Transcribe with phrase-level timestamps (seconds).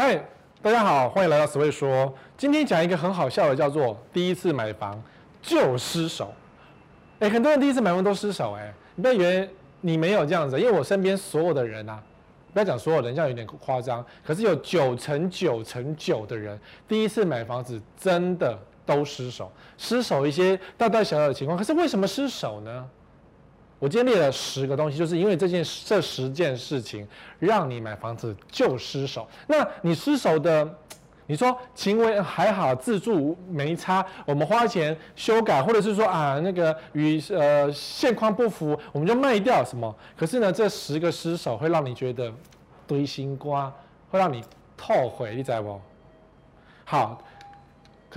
[0.00, 0.16] 嗨，
[0.62, 2.14] 大家好，欢迎来到史威说。
[2.36, 5.02] 今天讲一个很好笑的，叫做第一次买房
[5.42, 6.32] 就失手。
[7.18, 9.50] 哎，很多人第一次买房都失手，哎，你不要以为
[9.80, 12.00] 你没有这样子，因为我身边所有的人啊，
[12.52, 14.06] 不要讲所有人，这样有点夸张。
[14.24, 21.58] 可是有九成九成九的人第一次买房子真的都失手，失手一些大大小小的情况。
[21.58, 22.88] 可是为什么失手呢？
[23.78, 27.06] 我今天列了十个东西，就是因为这件这十件事情
[27.38, 29.26] 让你买房子就失手。
[29.46, 30.68] 那你失手的，
[31.26, 39.94] 你说行为还好，自住没差，我们花钱修改，或者是说啊那个与呃现况不符，我们就卖掉什么？
[40.16, 42.32] 可是呢，这十个失手会让你觉得
[42.86, 43.72] 堆心瓜，
[44.10, 44.42] 会让你
[44.80, 45.80] 后悔，你知道不？
[46.84, 47.22] 好。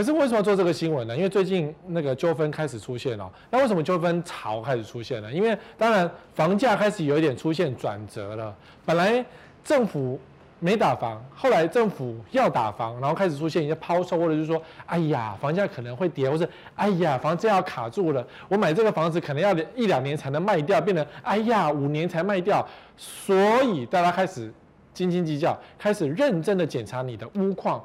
[0.01, 1.15] 可是为什么要做这个新闻呢？
[1.15, 3.31] 因为最近那个纠纷开始出现了。
[3.51, 5.31] 那为什么纠纷潮开始出现呢？
[5.31, 8.51] 因为当然房价开始有一点出现转折了。
[8.83, 9.23] 本来
[9.63, 10.19] 政府
[10.57, 22.67] 没打房，后来政府要打房，然后开始出现一些抛售，或者是说，哎呀，房价可能会跌，或是哎呀，房价要卡住了，我买这个房子可能要一两年才能卖掉，变成哎呀，五年才卖掉。
[22.97, 24.51] 所以大家开始
[24.95, 27.79] 斤斤计较，开始认真的检查你的屋况。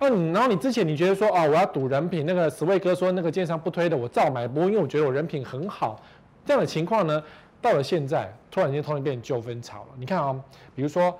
[0.00, 6.00] 嗯，然后你之前你觉得说啊、哦，我要赌人品，那个史威哥说那个建商不推的，我照买，不过因为我觉得我人品很好，
[6.44, 7.22] 这样的情况呢，
[7.60, 9.88] 到了现在突然间突然变纠纷潮了。
[9.98, 10.34] 你看啊、
[10.76, 11.12] 比如说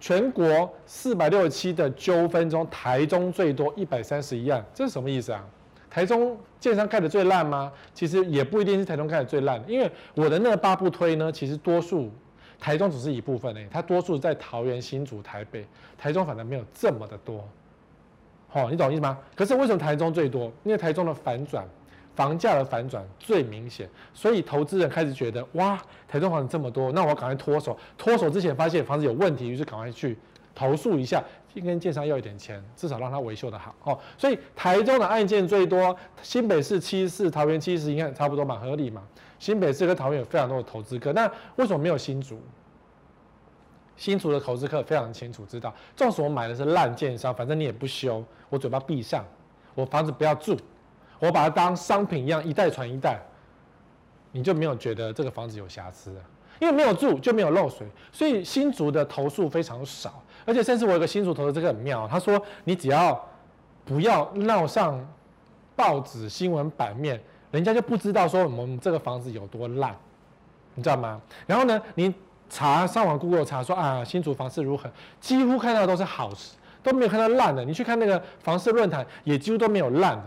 [0.00, 5.44] 全国四百六十七的纠纷中，台中最多一百三十一案，这是什么意思啊？
[5.88, 7.70] 台中建商盖的最烂吗？
[7.94, 12.10] 其实也不一定是台中盖的最烂，因为我的那个八不推呢，其实多数
[12.58, 15.64] 台中只是一部分诶，它多数在桃园、新竹、台北，
[15.96, 17.48] 台中反而没有这么的多。
[18.54, 19.18] 哦，你懂意思吗？
[19.34, 20.44] 可是为什么台中最多？
[20.62, 21.66] 因为台中的反转，
[22.14, 27.76] 房价的反转最明显，所以投资人开始觉得，哇，台中房子这么多，那我赶快脱手。
[27.98, 30.16] 脱手之前发现房子有问题，于是赶快去
[30.54, 31.20] 投诉一下，
[31.52, 33.74] 跟建商要一点钱，至少让他维修的好。
[33.82, 39.02] 哦，所以台中的案件最多，新北市七十四，桃园七十，应该差不多嘛，合理嘛。
[39.40, 42.40] 新北市跟桃园有非常多的投资客，那为什么没有新竹？
[43.96, 49.24] 新竹的投资客非常清楚知道，纵使我买的是烂建商，反正你也不修，我嘴巴闭上，
[49.74, 50.56] 我房子不要住，
[51.20, 53.20] 我把它当商品一样一代传一代，
[54.32, 56.12] 你就没有觉得这个房子有瑕疵，
[56.58, 63.24] 因为没有住就没有漏水，所以新竹的投诉非常少，而且甚至我有个新竹投资这个很妙，他说你只要
[63.84, 65.00] 不要闹上
[65.76, 67.22] 报纸新闻版面，
[67.52, 69.96] 人家就不知道说我们这个房子有多烂，
[70.74, 71.20] 你知道吗？
[71.46, 72.12] 然后呢，你。
[72.54, 74.88] 查上网 Google 查说啊，新竹房市如何？
[75.20, 76.54] 几乎看到都是好事，
[76.84, 77.64] 都没有看到烂的。
[77.64, 80.22] 你去看那个房市论坛，也几乎都没有烂的。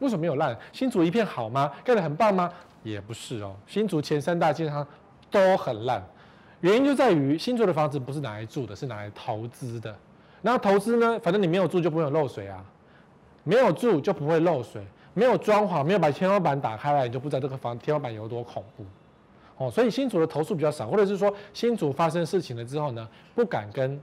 [0.00, 0.58] 为什么没有烂？
[0.72, 1.70] 新竹一片好吗？
[1.84, 2.52] 盖得很棒吗？
[2.82, 3.54] 也不是哦。
[3.68, 4.84] 新竹前三大建商
[5.30, 6.04] 都很烂，
[6.60, 9.94] 原因就在于新竹的房子不是拿来住的，是拿来投资的。
[10.42, 12.60] 然后投资呢，反正你没有住就不会有漏水啊，
[13.44, 14.84] 没有住就不会漏水，
[15.14, 18.84] 没有装潢，没有把天花板打开来，你就不知道这个房天花板有多恐怖。
[19.58, 24.00] 哦，所以新竹的投诉比较少，或者是说新竹发生事情了之后呢，不敢跟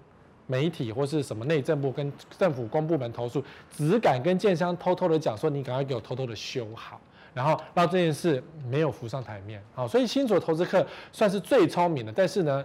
[0.47, 6.99] 媒体或是什么内政部跟政府公部门投诉，只敢跟建商偷偷的讲说，你赶快给我偷偷的修好，
[7.33, 9.63] 然后让这件事没有浮上台面。
[9.73, 12.63] 好，所以新竹的投资客算是最聪明的，但是呢，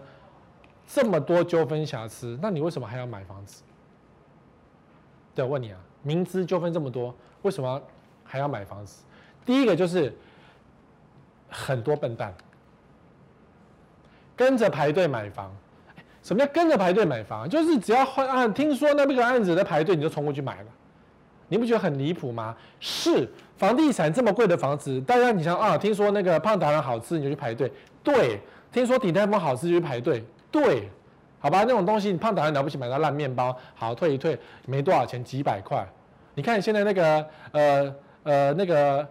[0.86, 3.62] 这么多纠纷瑕疵，那你为什么还要买房子？
[5.32, 7.80] 对，我问你啊，明知纠纷这么多，为什么
[8.24, 9.04] 还要买房子？
[9.46, 10.12] 第一个就是
[11.48, 12.34] 很多笨蛋。
[14.40, 15.54] 跟着排队买房，
[16.22, 17.46] 什么叫跟着排队买房？
[17.46, 20.66] 就是只要换案，听说那个案子在排队，你就冲过去买了。
[21.48, 22.56] 你不觉得很离谱吗？
[22.78, 23.28] 是
[23.58, 27.70] 房地产这么贵的房子，大家你想啊，听说那个胖达人好吃，你就去排队。
[28.02, 28.40] 对，
[28.72, 30.24] 听说鼎泰丰好吃就去排队。
[30.50, 30.88] 对，
[31.38, 35.86] 好吧，那种东西你胖达人了不起，买到烂面包，好退一退，没多少钱，几百块。
[36.34, 39.06] 你看现在那个呃呃那个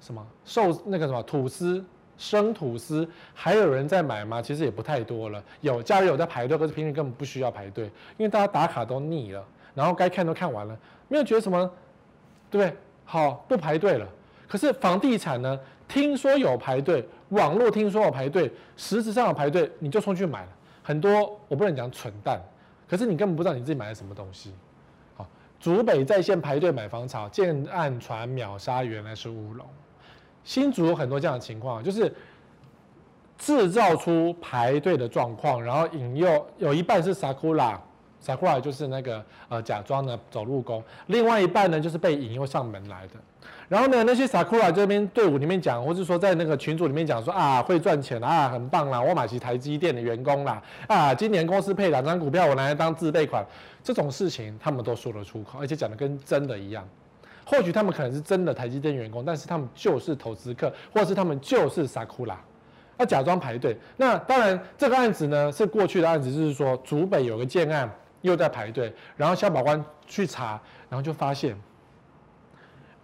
[0.00, 1.84] 什么寿那个什么吐司。
[2.22, 4.40] 生吐司还有人在买吗？
[4.40, 5.42] 其实也不太多了。
[5.60, 7.86] 有假日有在排队，可是平时根本不需要排队，
[8.16, 9.44] 因为大家打卡都腻了，
[9.74, 11.68] 然后该看都看完了，没有觉得什么，
[12.48, 12.76] 对不对？
[13.04, 14.06] 好，不排队了。
[14.46, 15.58] 可是房地产呢？
[15.88, 20.48] 听说有排队，网络听说有排队，实质上有排队，你就冲去买了。
[20.82, 22.40] 很多我不能讲蠢蛋，
[22.88, 24.54] 可是你根本不知道你自己买了什么东西。
[25.16, 25.28] 好，
[25.60, 29.66] 竹北在线排队买房潮，建案传秒杀，原来是乌龙。
[30.44, 32.12] 新竹有很多这样的情况，就是
[33.38, 43.14] 制造出排队的状况，然后引诱有一半是 Sakura，，Sakura 就是那个呃假装的走路工，另外一半呢就是被引诱上门来的。
[43.68, 53.44] 然后呢，那些 Sakura 这边队伍里面讲，或者说在那个群组里面讲说啊，会赚钱啊，很棒啦，我买起台积电的员工啦，啊，今年公司配两张股票，我拿来当自备款，
[53.82, 56.86] 这种事情他们都说得出口，而且讲的跟真的一样。
[57.44, 62.36] 或许他们可能是真的台积电员工，但是他们就是投资客，或者是他们就是 Sakura，
[62.98, 63.76] 要假装排队。
[63.96, 67.90] 那当然，这个案子呢是过去的案子，就是说竹北有个建案
[68.20, 71.56] 又在排队，然后消保官去查，然后就发现。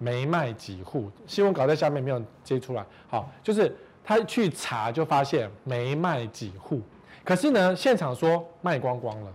[0.01, 2.87] 没卖几户，新闻稿在下面没有接出来。
[3.09, 6.81] 好，就是他去查就发现没卖几户，
[7.25, 9.33] 可是呢，现场说卖光光了。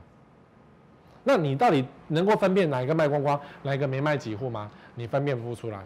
[1.26, 4.72] 那你到底能够分辨哪一个卖光光，哪一个没卖几户吗？
[4.96, 5.80] 你分辨不出来，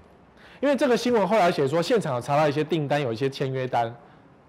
[0.59, 3.93] 因为这个新闻后来写说，现场查到一些订单，有一些签约单，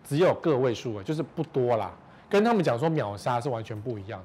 [0.04, 1.92] 只有个位数，就是不多啦，
[2.28, 4.22] 跟他们讲说秒杀是完全不一样。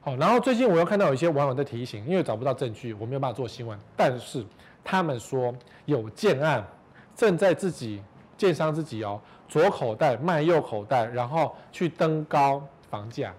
[0.00, 4.44] 好，然后最近我又看到有一些网友在提醒，因为找不到证据，我没有办法做新闻，但是。
[4.88, 5.52] 他们说
[5.86, 6.64] 有建案
[7.12, 8.00] 正在自己
[8.36, 13.34] 建商自己哦，左口袋卖右口袋，然后去登高房价。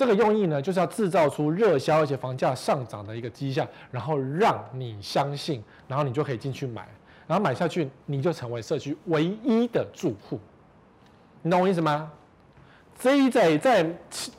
[0.00, 6.88] 这个用意呢，就是要制造出热销而且房价上涨的一个迹象，然后让你相信，然后你就可以进去买，
[7.26, 10.40] 然后买下去你就成为社区唯一的住户。
[11.42, 12.10] 你懂我意思吗？
[12.98, 13.86] 这一在在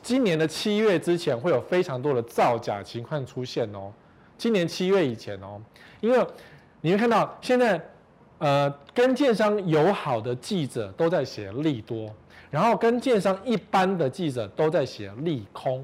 [0.02, 3.92] 今年的七月之前会有非常多的造假情况出现哦。
[4.36, 5.62] 今年七月以前哦，
[6.00, 6.26] 因为
[6.80, 7.80] 你会看到现在，
[8.38, 12.12] 呃，跟建商友好的记者都在写利多，
[12.52, 15.82] 然后跟建商一般的记者都在写利空，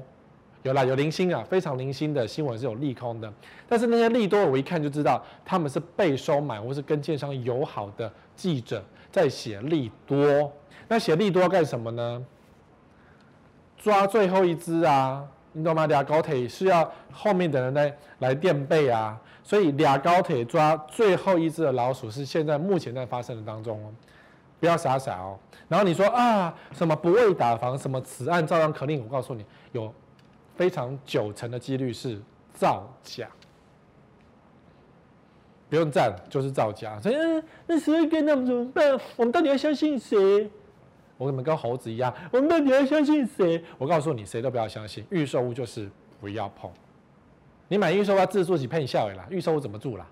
[0.61, 3.33] 有啦，有零星啊，非常零星的新闻是有利空的，
[3.67, 10.53] 但是那些利多我一看就知道他们是被收买或是跟建商友好的记者在写利多，
[10.87, 12.23] 那写利多干什么呢？
[13.75, 15.25] 抓最后一只啊！
[15.53, 15.87] 你懂吗？
[15.87, 23.89] 俩高铁是要后面的人来来垫背啊，所以俩高铁抓最后一只的老鼠是现在目前在发生的当中哦，
[24.59, 25.37] 不要傻傻哦。
[25.67, 29.93] 然后你说啊，什么不畏打房，什么此案照样可令，我告诉你，有
[30.55, 32.19] 非常九成的几率是
[32.53, 33.29] 造假，
[35.69, 36.99] 不用赞，就是造假。
[36.99, 37.15] 所以
[37.67, 38.99] 那十二个那么怎么办？
[39.15, 40.49] 我们到底要相信谁？
[41.17, 43.63] 我们跟猴子一样，我们到底要相信谁？
[43.77, 45.05] 我告诉你，谁都不要相信。
[45.09, 45.89] 预售屋就是
[46.19, 46.71] 不要碰。
[47.67, 49.27] 你买预售屋要自住起骗笑啦。
[49.29, 50.07] 预售屋怎么住啦？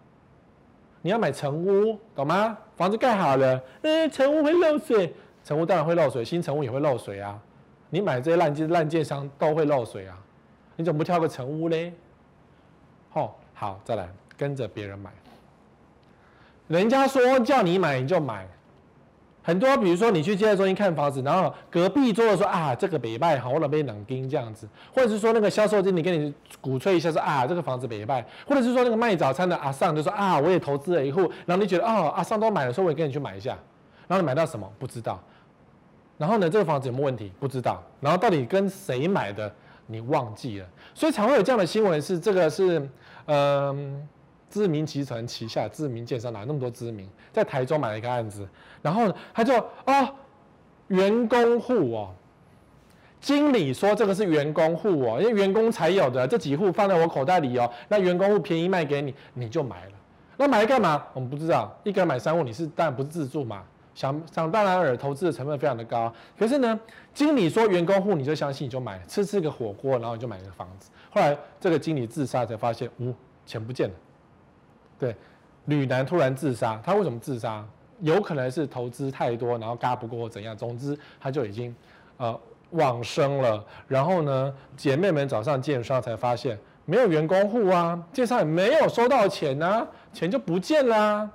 [1.07, 2.57] 你要买成屋，懂吗？
[2.75, 7.39] 房子盖好了，嗯，成屋会漏水，成屋当然会漏水，新成屋也会漏水啊。
[7.89, 10.17] 你买这些烂建烂建商都会漏水啊，
[10.75, 11.93] 你怎么不挑个成屋嘞？
[13.13, 15.09] 哦，好，再来跟着别人买。
[16.67, 18.45] 人家说叫你买你就买。
[19.47, 33.57] 很多，比如说你去接待中心看房子，然后隔壁桌的说啊，这个北拜好，我那边冷冰这样子，或者是说那个销售经理跟你鼓吹一下说啊，这个房子北拜，或者是说那个卖早餐的阿尚就说啊，我也投资了一户，然后你觉得哦，阿尚都买了，说我也跟你去买一下，
[34.05, 35.17] 然后你买到什么不知道，
[36.17, 39.49] 然后呢，这个房子有没有问题不知道，然后到底跟谁买的
[39.85, 42.79] 你忘记了，所以才会有这样的新闻，是这个是
[43.27, 43.27] 嗯。
[43.27, 44.07] 呃
[44.49, 48.47] 知名集团旗下知名建商哪那么多知名，在台中买了一个案子，
[48.81, 49.53] 然后他就
[49.85, 50.09] 哦，
[50.87, 52.13] 员工户哦，
[53.19, 59.91] 经理说这个是员工户哦，因为员工才有的这几户放在我口袋里哦，那员工户便宜卖给你，你就买了。
[60.37, 61.03] 那买来干嘛？
[61.13, 63.63] 我们不知道，一个人买三户，你是当然不是自住嘛，
[63.95, 66.13] 想想当然尔，投资的成分非常的高。
[66.37, 66.79] 可是呢，
[67.13, 70.91] 经理说员工户，你就相信，你就买，吃吃个火锅，然后你就买个房子。
[71.09, 73.13] 后来这个经理自杀才发现，呜，
[73.47, 73.95] 钱不见了。
[74.99, 75.15] 对，
[75.65, 77.65] 旅男突然自杀，他为什么自杀？
[78.01, 80.55] 有可能是投资太多，然后嘎不过怎样？
[80.55, 81.75] 总之他就已经
[82.17, 82.39] 呃
[82.71, 83.65] 往生了。
[83.87, 91.31] 然后呢，姐妹们早上建商才发现没有员工户啊，建商也没有收到钱啊，钱就不见了啊。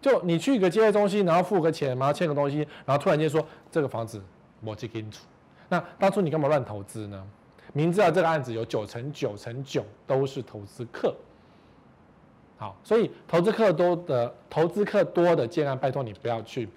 [0.00, 4.22] 就你去一个接待中心，然后付个钱，然后签个东西，然后突然间说这个房子
[4.60, 5.20] 没记清楚。
[5.68, 7.22] 那当初你干嘛乱投资呢？
[7.72, 11.14] 明知道这个案子有九成九成九都是投资客。
[12.56, 16.68] 好，所以投资客多的投资客多的建案，拜托你不要去。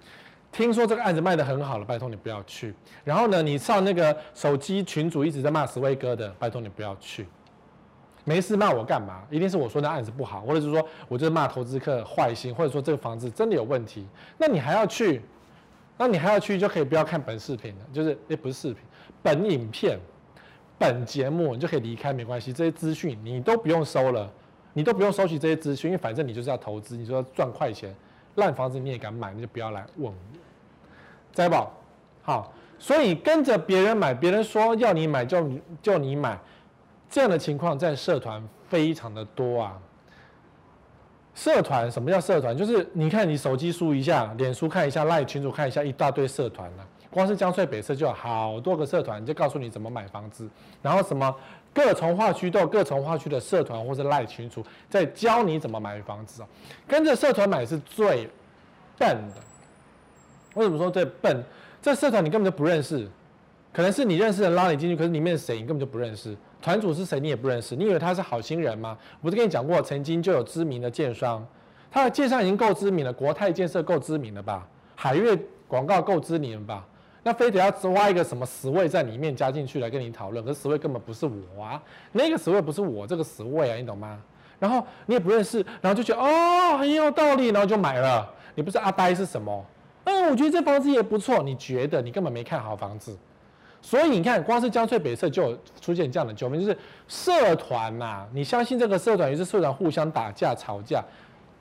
[0.50, 2.74] 听说这个案子卖得很好了，拜托你不要去。
[3.04, 7.26] 然后呢，你上那个手机群主一直在骂石威哥的，拜托你不要去。
[8.24, 9.22] 没事骂我干嘛？
[9.30, 14.06] 一定是我说那案子不好，或者是说我就是骂投资客坏心，或者说这个房子真的有问题，
[14.36, 15.22] 那你还要去？
[15.96, 18.82] 那你还要去就可以不要看本视频了，就是也不是视频，
[19.22, 19.98] 本影片、
[20.78, 24.30] 本节目你就可以离开，没关系，这些资讯你都不用收了。
[24.78, 27.92] 你都不用收取这些资讯，因为反正你就是要投资，你说要赚快钱，
[28.36, 30.14] 烂房子你也敢买，你就不要来问我。
[31.32, 31.72] 再宝，
[32.22, 35.50] 好，所以跟着别人买，别人说要你买就
[35.82, 36.38] 就你买，
[37.10, 39.76] 这样的情况在社团非常的多啊。
[41.34, 42.56] 社团什么叫社团？
[42.56, 46.86] 就是你看你手机输一下，脸书看一下赖群主看一下，一大堆社团了。
[47.10, 50.48] 光是江翠北社就有好多个社团，就告诉你怎么买房子，
[50.82, 51.34] 然后什么
[51.72, 56.46] 各重化区都各重化区的社团或是赖群组在教你怎么买房子哦。
[56.86, 58.28] 跟着社团买是最
[58.98, 59.42] 笨的。
[60.54, 61.44] 为什么说最笨？
[61.80, 63.08] 这社团你根本就不认识，
[63.72, 66.36] 可能是你认识的拉你进去，可是里面谁你根本就不认识。
[66.60, 68.98] 团主是谁你也不认识，你以为他是好心人吗？
[69.20, 71.46] 我不是跟你讲过，曾经就有知名的建商，
[71.88, 74.66] 他的建商已经够知名了，国泰建设够知名了吧？
[74.96, 76.84] 海悦广告够知名吧？
[77.22, 81.82] 那非得要挖一个什么十位在里面加进去来跟你讨论，可是死位根本不是我啊，
[82.12, 84.18] 那个十位不是我这个十位啊，你懂吗？
[84.58, 88.28] 然后你也不认识，然后就觉得哦很有道理，然后就买了。
[88.54, 89.64] 你不是阿呆是什么？
[90.04, 91.42] 嗯，我觉得这房子也不错。
[91.42, 93.16] 你觉得你根本没看好房子。
[93.80, 101.00] 所以你看，光是江翠北社就有出现这样的纠纷，就是社团呐、你相信这个社团也是社团互相打架吵架，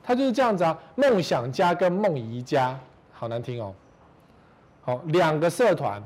[0.01, 0.75] 他就是这样子啊。
[0.95, 2.75] 梦想家跟梦怡家，
[3.13, 3.71] 好难听哦。
[4.87, 6.01] 好，两个社团，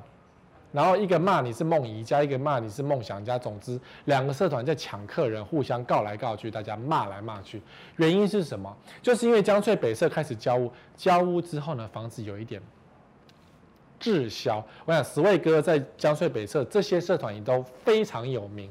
[0.71, 7.61] 然后一个骂你是梦怡家，一个骂你是梦想家，总之两个社团在抢客人，互相告来告去，大家骂来骂去。
[7.97, 8.75] 原因是什么？
[8.99, 12.59] 就是因为江翠北社开始交屋，交屋之后呢，房子有一点。
[13.99, 18.67] 滞销，我想十位哥在江翠北社这些社团也都非常有名，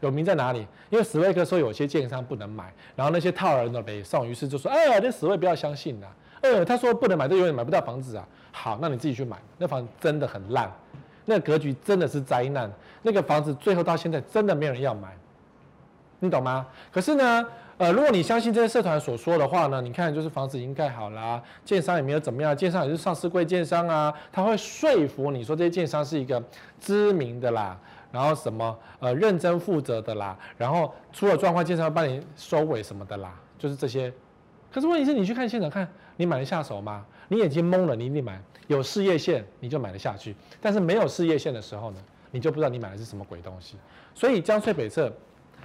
[0.00, 0.66] 有名在哪里？
[0.90, 6.08] 因为十位哥说有些建商不能买，然后那些套人的北宋，于是就说：“哎呀，这十位不要相信呐，
[6.54, 10.70] 呃，他说不能买，这永远买不到房子啊。”好，那你自己去买，那房子真的很烂，
[11.24, 12.70] 那格局真的是灾难，
[13.02, 15.14] 那个房子最后到现在真的没有人要买，
[16.20, 16.66] 你懂吗？
[16.90, 17.46] 可是呢？
[17.78, 26.42] 呃，如果你相信这些社团所说的话呢，你看就是房子已经盖好了，建商也没有怎么样，建商也是上市柜建商啊，他会说服你说这些建商是一个
[26.80, 27.78] 知名的啦，
[28.10, 34.10] 然后什么呃认真负责的啦，然后出了状况建商要帮你收尾什么的啦，就是这些。
[34.72, 37.04] 可是问题是你去看现场看，你买得下手吗？
[37.28, 38.40] 你眼睛蒙了，你一定买。
[38.66, 41.98] 有事业线你就买得下去，但是没有事业线的时候呢，
[42.30, 43.76] 你就不知道你买的是什么鬼东西。
[44.14, 45.12] 所以江翠北侧。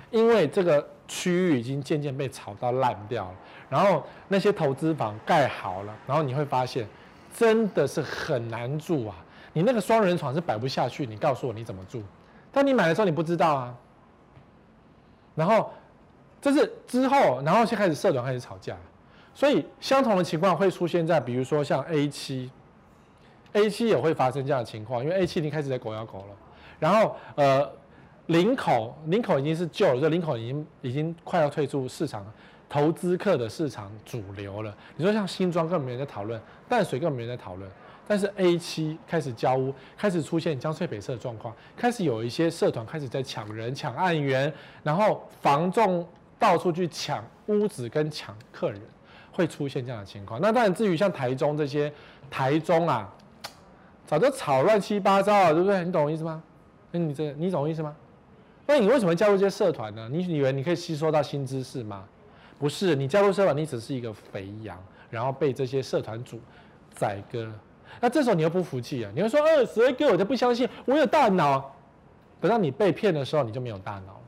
[0.09, 3.35] 因为这个区域已经渐渐被炒到烂掉了，
[3.69, 6.85] 然后那些投资房盖好了，然后你会发现
[7.33, 9.15] 真的是很难住啊！
[9.53, 12.03] 你那个双人床是摆不下去，你告诉我你怎么住？
[12.51, 13.75] 但你买的时候你不知道啊。
[15.33, 15.71] 然后
[16.41, 18.75] 这是之后，然后就开始社团开始吵架，
[19.33, 22.51] 所以相同的情况会出现在比如说像 A 七
[23.53, 26.35] ，A 七也会发生这样的情况，因为 A 七已经开始在狗咬狗了，
[26.79, 27.71] 然后呃。
[28.27, 32.25] 领口，领口已经是旧了，这领口已经已经快要退出市场，
[32.69, 34.73] 投资客的市场主流了。
[34.95, 37.69] 你说像新庄根本没人在讨论，淡水根本没人在讨论，
[38.07, 46.07] 但是 A 七开始交屋，开始出现江翠北社的状况，开始有一些社团开始在抢人、抢案源，然后房仲
[46.39, 48.79] 到处去抢屋子跟抢客人，
[49.31, 50.39] 会出现这样的情况。
[50.41, 51.91] 那当然，至于像台中这些，
[52.29, 53.13] 台中啊，
[54.05, 55.83] 早就吵乱七八糟了，对不对？
[55.83, 56.41] 你懂我意思吗？
[56.91, 57.95] 那你这你懂我意思吗？
[58.67, 60.07] 那你为什么加入这些社团呢？
[60.11, 62.03] 你以为你可以吸收到新知识吗？
[62.59, 64.77] 不是，你加入社团，你只是一个肥羊，
[65.09, 66.39] 然后被这些社团主
[66.93, 67.51] 宰割。
[67.99, 69.11] 那这时候你又不服气啊？
[69.13, 71.73] 你会说：“呃，十位哥，我就不相信，我有大脑。”
[72.39, 74.21] 等到你被骗的时候，你就没有大脑了。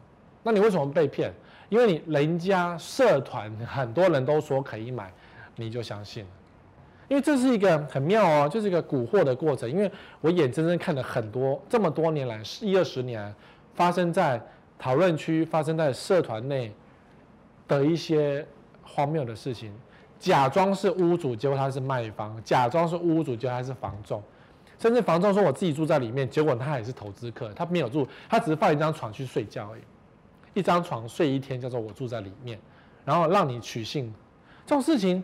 [0.44, 1.34] 那你为什么被骗？
[1.74, 5.12] 因为你人家社团很多人都说可以买，
[5.56, 6.30] 你就相信了。
[7.08, 9.68] 因为这是一个很妙哦，就是一个蛊惑的过程。
[9.68, 13.34] 因为我眼睁睁看了很多这么多年来，一二十年。
[13.74, 14.40] 发生在
[14.78, 16.72] 讨论区、发生在社团内
[17.68, 18.46] 的一些
[18.84, 19.74] 荒谬的事情，
[20.20, 24.22] 假装是屋主，结果他是卖方；假装是屋主，结果他是房仲。
[24.78, 29.82] 甚至房仲说我自己住在里面，结果他也是投资客，他没有住，他只是放一张床去睡觉而已。
[30.54, 32.60] 一张床睡一天，叫做我住在里面，
[33.06, 34.14] 然后让你取信。
[34.66, 35.24] 这种事情，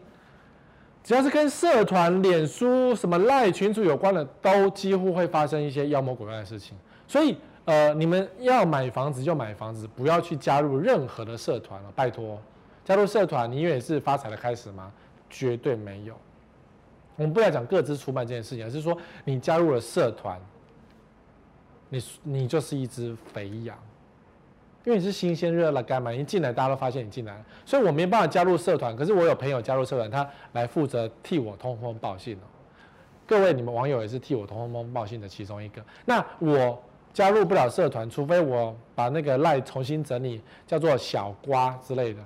[1.04, 6.78] 只要是跟社团、脸书、什么赖群组有关的，都几乎会发生一些妖魔鬼怪的事情。
[7.08, 7.38] 所以。
[7.66, 12.42] 呃，你们要买房子就买房子，不要去加入任何的社团了，拜托。
[12.84, 14.92] 加入社团，你以为是发财的开始吗？
[15.30, 16.16] 绝对没有。
[17.16, 20.42] 我们不要讲各自出卖这件事情，而是说你加入了社团，
[21.90, 23.78] 你你就是一只肥羊，
[24.90, 26.12] 因为你是新鲜热辣干嘛？
[26.12, 28.96] 一进来大家都发现你进来，所以我没办法加入社团。
[28.96, 32.48] 可是我有朋友加入社团，他来负责替我通风报信哦。
[33.28, 35.80] 各位，你们网友也是替我通风报信的其中一个。
[36.06, 36.82] 那我。
[37.12, 42.22] 加入不了社团，除非我把那个赖重新整理，叫做小瓜之类的，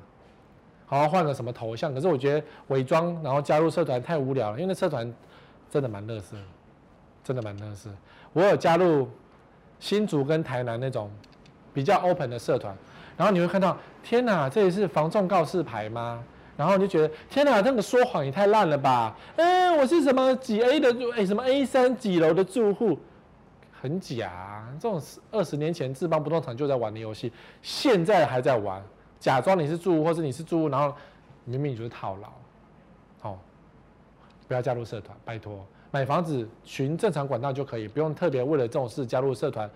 [0.85, 1.93] 好好换个什么头像。
[1.93, 5.11] 可是我觉得伪装然后加入社团太无聊了，因为那社团
[5.71, 6.35] 真的蛮乐色。
[7.23, 7.87] 真的蛮乐事。
[8.33, 9.07] 我有加入
[9.79, 11.09] 新竹跟台南那种
[11.73, 12.75] 比较 open 的社团，
[13.17, 16.23] 然后你会看到，天哪，这里是房仲告示牌吗？
[16.55, 19.15] 然后你就觉得，天哪，那个说谎也太烂了吧？
[19.37, 22.99] 嗯，我是什么几 A 的住，哎，什么 A 三几楼的住户，
[23.81, 24.63] 很假。
[24.79, 25.01] 这种
[25.31, 28.79] 二十年前智邦不动产就在玩的游戏，现在还在玩，
[29.19, 30.95] 假装你是住户或者你是住户，然后
[31.43, 32.29] 明明你就是套牢。
[33.19, 33.39] 好，
[34.47, 35.65] 不要加入社团，拜托。
[35.89, 39.69] 买房子循正常管道就可以，不用特别为了这种事加入社团。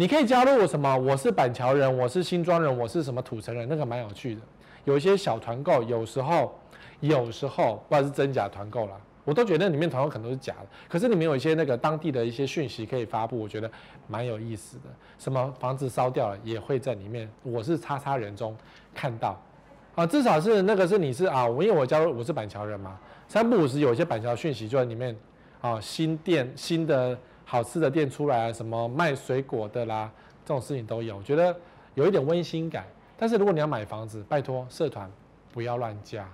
[0.00, 0.96] 你可以加入什么？
[0.96, 4.40] 我是板桥人，我是新庄人，我是什么土城人，那个蛮有趣的。
[4.86, 6.58] 有一些小团购，有时候
[7.00, 10.66] 有时候不管是真假团购啦，我都觉得里面团购可能都是假的。
[10.88, 13.70] 可是里面有一些那个当地的一些讯息可以发布，我觉得
[14.08, 14.84] 蛮有意思的。
[15.18, 18.56] 什么房子烧掉了也会在里面，我是叉叉人中
[18.94, 19.38] 看到
[19.94, 25.14] 啊，至少是那个是你是啊，我因为我加入我是板桥人嘛，三不五时有一些板桥讯息就在里面。
[25.60, 27.14] 啊，新店新的
[27.50, 30.08] 好吃的店出来啊，什么卖水果的啦，
[30.44, 31.52] 这种事情都有，我觉得
[31.94, 32.86] 有一点温馨感。
[33.18, 35.10] 但是如果你要买房子，拜托社团
[35.52, 36.28] 不要乱加，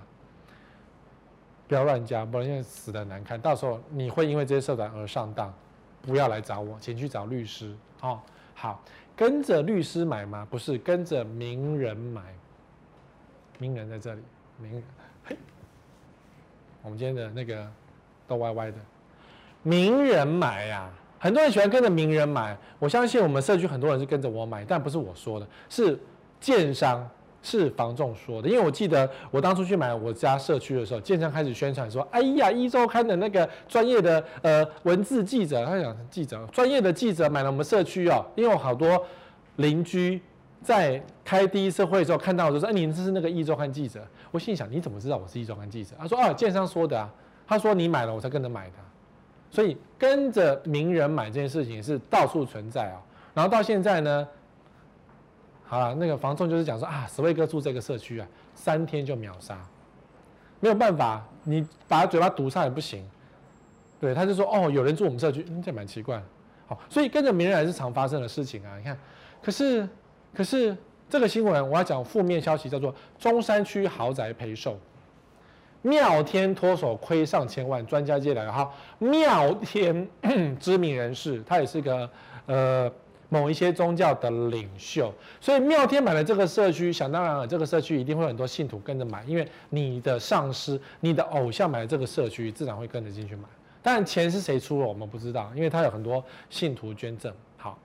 [1.67, 3.41] 不要乱加，不然现在死得难看。
[3.41, 5.51] 到时候你会因为这些社团而上当，
[6.03, 7.75] 不要来找我，请去找律师。
[8.01, 8.21] 哦，
[8.53, 8.79] 好，
[9.15, 10.47] 跟着律师买吗？
[10.51, 12.21] 不是，跟着名人买。
[13.57, 14.21] 名人在这里，
[14.59, 14.83] 名人，
[15.25, 15.35] 嘿，
[16.83, 17.67] 我们今天的那个
[18.27, 18.77] 都歪歪的。
[19.63, 22.57] 名人买呀、很多人喜欢跟着名人买。
[22.79, 25.99] 我相信我们社区很多人是跟着我买，但不是我说的，是
[26.39, 27.07] 建商、
[27.41, 28.47] 是房仲说的。
[28.47, 39.03] 因为我记得我当初去买我家社区的时候，建商开始宣传说：“哎呀，一周刊的那个专业的呃文字记者，他讲记者专业的记者买了我们社区哦。”因为我好多
[39.55, 40.21] 邻居
[40.61, 47.09] 在开第一次会的时候看到我就说：“哎，你这是那个一周刊记者？”我心想：“你怎么知道我是一周刊记者？”他说：“哦，建商说的啊。”
[47.47, 48.73] 他说：“你买了，我才跟着买的。”
[49.49, 53.01] 所以跟着名人买这件事情是到处存在啊，
[53.33, 54.27] 然后到现在呢，
[55.65, 59.57] 好了，那个房仲就是讲说啊，史威哥住这个社区啊，三天就秒杀，
[60.59, 63.07] 没有办法，你把他嘴巴堵上也不行。
[63.99, 66.21] 对，他就说哦，有人住我们社区，嗯，这蛮奇怪。
[66.67, 68.77] 好，所以跟着名人还是常发生的事情啊。
[68.77, 68.97] 你看，
[69.41, 69.87] 可是
[70.35, 70.75] 可是
[71.09, 74.77] 这个新闻我要讲负面消息，叫做中山区豪宅赔售。
[75.81, 78.69] 妙天脱手亏上千万，专家界来哈。
[78.99, 80.07] 妙天
[80.59, 82.09] 知名人士，他也是个
[82.45, 82.91] 呃
[83.29, 93.43] 某一些宗教的领袖，所以妙天买了这个社区，想当然了，这个社区一定会很多信徒跟着买，因为你的上司、你的偶像买了这个社区，自然会跟着进去买。
[93.81, 97.31] 但钱是谁出了，我们不知道，因为他有很多信徒捐赠。
[97.55, 97.77] 好，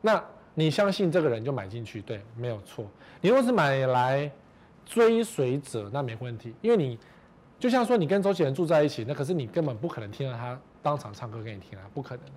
[0.00, 0.20] 那
[0.54, 2.84] 你相信这个人就买进去，对，没有错。
[3.20, 4.30] 你若是买来。
[4.90, 6.98] 追随者那没问题，因为你
[7.60, 12.32] 就像说你跟周杰伦住在一起，那可是你根本不可能听到他当场唱歌给你听啊，不可能的。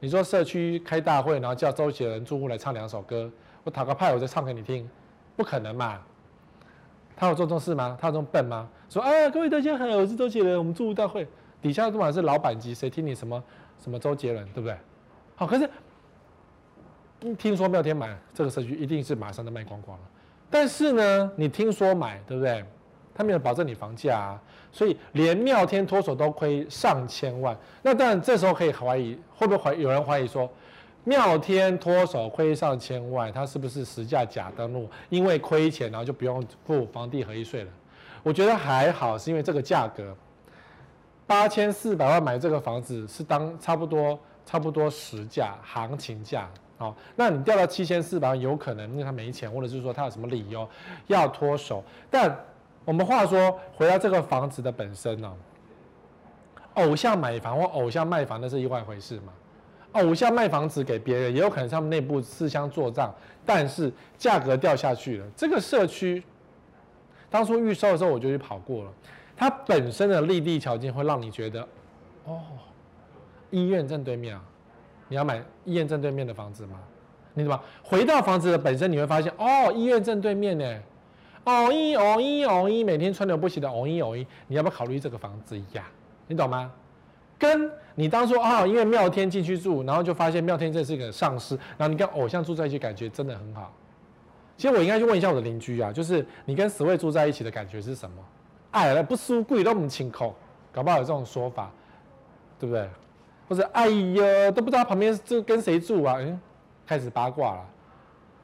[0.00, 3.30] 你说社区开大会，然后叫周杰伦住户来唱两首歌，
[3.62, 4.90] 我讨个派我再唱给你听，
[5.36, 6.00] 不可能嘛？
[7.14, 7.96] 他有做这种事吗？
[8.00, 8.68] 他有这么笨吗？
[8.88, 11.28] 说啊，各位大家好，我是周杰伦，我们住户大会
[11.62, 13.44] 底下不管是老板级，谁听你什么
[13.78, 14.76] 什么周杰伦，对不对？
[15.36, 15.70] 好，可是
[17.38, 20.04] 听说妙天买这个社区，一定是马上就卖光光了。
[20.50, 22.64] 但是呢，你听说买，对不对？
[23.14, 27.54] 他没有保证你房价啊，所以连妙天脱手都亏上千万。
[27.82, 30.50] 那当然，这时候可以怀疑，会不会怀有人怀疑说，
[31.04, 34.88] 妙天脱手亏上千万，他是不是实价假登录？
[35.10, 37.70] 因为亏钱，然后就不用付房地合一税了？
[38.22, 40.16] 我觉得还好，是因为这个价格
[41.26, 46.48] 八千四百万买这个房子是当差不多差不多实价行情价。
[46.80, 50.66] 好，那你掉到七千四百万，有可能因为他没钱，或者是说他有什么理由
[51.08, 51.84] 要脱手。
[52.10, 52.34] 但
[52.86, 55.30] 我们话说回到这个房子的本身呢，
[56.76, 59.32] 偶像买房或偶像卖房那是一万回事嘛。
[59.92, 63.14] 偶像卖房子给别人，也有可能他们内部私相做账，
[63.44, 65.26] 但是价格掉下去了。
[65.36, 66.24] 这个社区
[67.28, 68.92] 当初预售的时候我就去跑过了，
[69.36, 71.68] 它本身的立地条件会让你觉得，
[72.24, 72.40] 哦，
[73.50, 74.42] 医院正对面啊。
[75.10, 76.78] 你要买医院正对面的房子吗？
[77.34, 80.64] 你怎么回到房子的本身，你会发现哦，医院正对面呢，
[81.44, 85.84] 哦一哦一哦一，每天川流不息的哦一哦一，你要不要考虑这个房子呀？
[86.28, 86.72] 你懂吗？
[87.38, 93.72] 跟你当初啊，因为妙天进去住，然后就发现妙天这是一个上司，然后你跟偶像住在一起，感觉真的很好。
[94.56, 98.16] 其实我应该去问一下我的邻居啊，就是你跟死位住在一起的感觉是什么？
[98.72, 100.34] 哎，了不输贵都不亲口，
[100.70, 101.70] 搞不好有这种说法，
[102.58, 102.88] 对不对？
[103.50, 106.14] 或者哎呀，都不知道旁边这跟谁住啊？
[106.20, 106.40] 嗯，
[106.86, 107.68] 开始八卦了。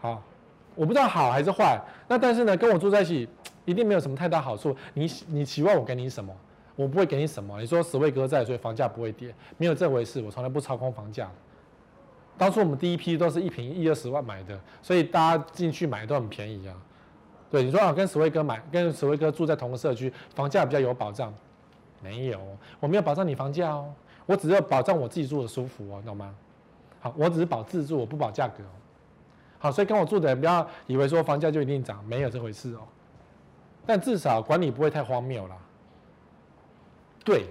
[0.01, 0.23] 好，
[0.75, 1.81] 我不知道好还是坏。
[2.09, 3.29] 那但是呢，跟我住在一起，
[3.65, 4.77] 一定没有什么太大好处。
[4.95, 6.35] 你你期望我给你什么？
[6.75, 7.61] 我不会给你什么。
[7.61, 10.21] 你说史威哥在，所以房价不会跌，没有这回事。
[10.21, 11.31] 我从来不操控房价。
[12.37, 16.75] 当初我们第一批都是一平一二十万买的，所以大家进去买都很便宜啊。
[17.49, 21.33] 对，你说啊，跟史威哥买，跟史威哥住在同个社区，房价比较有保障。
[22.03, 22.39] 没有，
[22.79, 23.91] 我没有保障你房价哦，
[24.27, 26.35] 我只是要保障我自己住的舒服哦，懂吗？
[27.01, 28.65] 好，我只是保自住，我不保价格。
[29.59, 32.81] 好，所以跟我住的人不要以为说房价就一定涨，没有这回事哦。
[33.87, 35.57] 但至少管理不会太荒谬啦。
[37.25, 37.45] 对，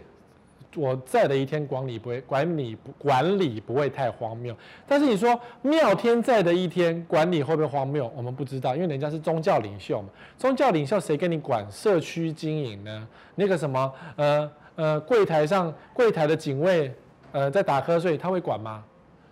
[0.76, 4.56] 我在的一天管理不会管理管理不会太荒谬。
[4.86, 8.12] 但是你说妙天在的一天管理会不会荒谬？
[8.16, 10.10] 我们不知道，因为人家是宗教领袖嘛。
[10.38, 13.08] 宗教领袖谁跟你管社区经营呢？
[13.36, 16.94] 那个什么呃呃柜台上柜台的警卫
[17.32, 18.84] 呃在打瞌睡，他会管吗？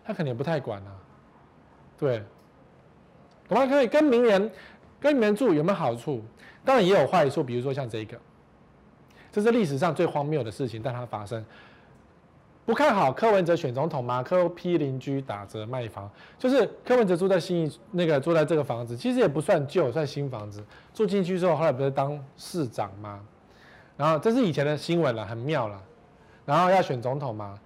[0.03, 0.91] 他肯定不太管啊。
[1.97, 2.23] 对。
[3.49, 4.49] 我们可以跟名人、
[4.99, 6.23] 跟名人住有没有好处？
[6.63, 8.17] 当然也有坏处，比如说像这个，
[9.31, 11.43] 这是历史上最荒谬的事情，但它发生。
[12.65, 14.23] 不看好柯文哲选总统吗？
[14.23, 20.63] 柯 P 邻居打折卖房，就是柯文哲住在新义那个住在这个房子，其实也不算旧，算新房子。
[20.93, 23.19] 住进去之后，后来不是当市长吗？
[23.97, 25.81] 然后这是以前的新闻了，很妙了。
[26.45, 27.57] 然后要选总统嘛，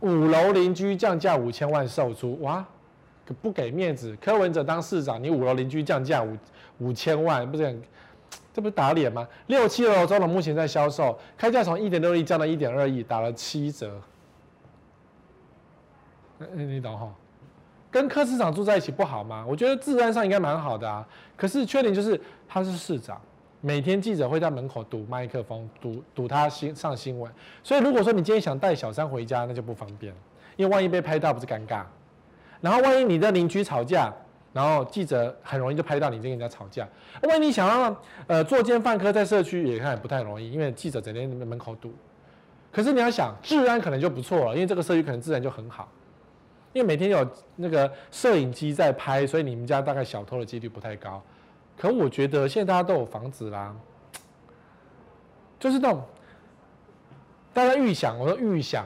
[0.00, 2.64] 五楼邻居降价五千万售出，哇！
[3.40, 6.36] 不给面子，柯文哲当市长，你五楼邻居降价五
[6.78, 7.82] 五千万，不是很，
[8.52, 9.24] 这不是打脸吗？
[9.46, 14.00] 六七楼中的目前在销售，开价从一点六亿降到一点二亿，打了七折。
[16.54, 17.14] 你你懂哈？
[17.88, 19.44] 跟柯市长住在一起不好吗？
[19.48, 21.06] 我觉得治安上应该蛮好的啊。
[21.36, 23.20] 可是缺点就是他是市长，
[23.62, 27.30] 每天记者会在门口堵麦克风，堵堵他新上新闻。
[27.62, 30.14] 所以如果说你今天想带小三回家，那就不方便，
[30.56, 31.82] 因为万一被拍到，不是尴尬？
[32.60, 34.10] 然后万一你的邻居吵架，
[34.54, 36.88] 然后记者很容易就拍到你跟人家吵架。
[37.22, 37.94] 万一你想要
[38.26, 41.92] 呃作奸犯科在社区也看不太容易，因为记者整天在门口堵。
[42.72, 45.86] 可是你要想治安可能就不错了，因为这个社区可能治安就很好，
[46.72, 51.22] 因为每天有那个摄影机在拍，所以你们家大概小偷的几率不太高。
[51.80, 53.74] 可我觉得现在大家都有房子啦，
[55.58, 56.02] 就是那种
[57.54, 58.84] 大家预想，我说预想。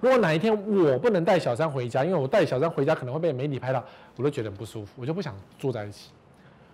[0.00, 3.84] 如果哪一天我不能带小三回家，因为我带小三回家可能会被媒体拍到，
[4.16, 6.10] 我都觉得很不舒服，我就不想住在一起。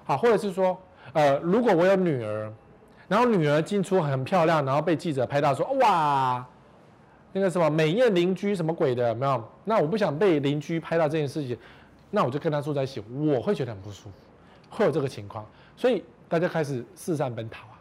[0.07, 0.75] 好，或者是说，
[1.13, 2.51] 呃，如果我有女儿，
[3.07, 6.43] 然后女儿进出很漂亮，然后被记者拍到说，哇，
[7.35, 9.45] 那个什么美艳邻居什么鬼的，有没有？
[9.65, 11.59] 那我不想被邻居拍到这件事情，
[12.11, 14.13] 那我就跟他住在一起，我会觉得很不舒服，
[14.71, 15.45] 会有这个情况，
[15.79, 17.79] 所以大家开始四散奔逃啊。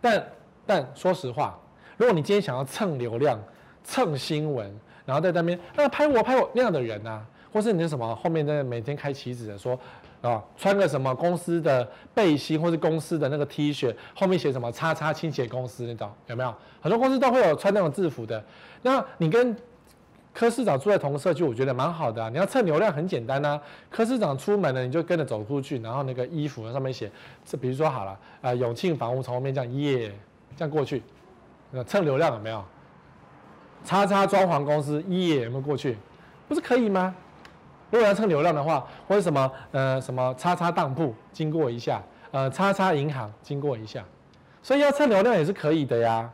[0.00, 0.26] 但
[0.66, 1.56] 但说实话，
[1.96, 3.38] 如果你今天想要蹭流量，
[3.84, 4.68] 蹭新闻，
[5.06, 9.78] 然后在那边那拍我拍我那样的人啊，或是你什么后面在每天开旗子的说
[10.22, 16.52] 啊，穿个什么公司的背心或是公司的那个 T 恤，后面写什么叉叉清洁公司那种有没有？
[16.80, 18.42] 很多公司都会有穿那种制服的。
[18.82, 19.56] 那你跟
[20.32, 22.30] 柯市长住在同社区，我觉得蛮好的。
[22.30, 27.10] 你要蹭流量很简单啊，柯市长出门了你就跟着走出去，然后那个衣服上面写，
[27.44, 30.12] 这比如说好了，呃，永庆房屋从后面这样耶
[30.56, 31.02] 这样过去，
[31.72, 32.64] 那蹭流量有没有？
[33.84, 35.96] 叉叉装潢公司耶，有没有过去？
[36.46, 37.14] 不是可以吗？
[37.90, 44.04] 如果要蹭流量的话，或者什么呃什么叉叉当铺经过一下，呃叉叉银行经过一下，
[44.62, 46.30] 所以要蹭流量也是可以的呀。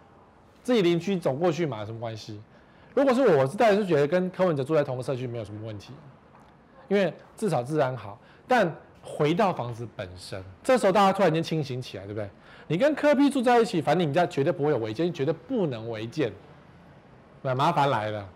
[0.62, 2.40] 自己邻居走过去嘛，有什么关系？
[2.96, 5.92] 如果是我，我是当然是觉得跟柯文哲住在同个社区没有什么问题，
[6.88, 8.18] 因为至少治安好。
[8.48, 12.26] 但回到房子本身，这时候大家突然间清醒起来，对不对？
[12.66, 16.32] 你跟柯 P 住在一起，反正你们家绝对不会有违建，绝对不能违建。
[17.42, 18.26] 那麻烦来了，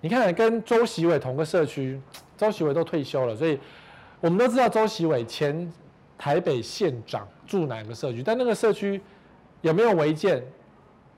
[0.00, 2.00] 你看跟周习伟同个社区，
[2.36, 3.60] 周习伟都退休了，所以
[4.20, 5.72] 我们都知道周习伟前
[6.18, 9.00] 台北县长住哪个社区，但那个社区
[9.60, 10.44] 有没有违建，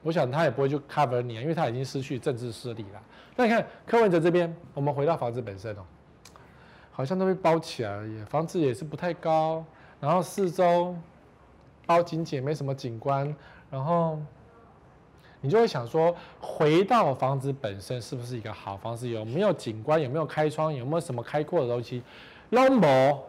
[0.07, 3.03] 我想他也不会去 cover 你啊，因为他已经失去政治势力了。
[3.35, 5.83] 那你看柯文哲这边，我们回到房子本身哦，
[6.93, 9.65] 好像都被包起来而已，房子也是不太高，
[10.01, 10.95] 然后四周
[11.85, 13.35] 包紧紧，没什么景观，
[13.71, 14.19] 然后。
[15.43, 19.07] 你就会想说，回到房子本身是不是一个好房子？
[19.07, 20.01] 有没有景观？
[20.01, 20.75] 有没有开窗？
[20.75, 22.03] 有没有什么开阔的东西？
[22.51, 23.25] 都没，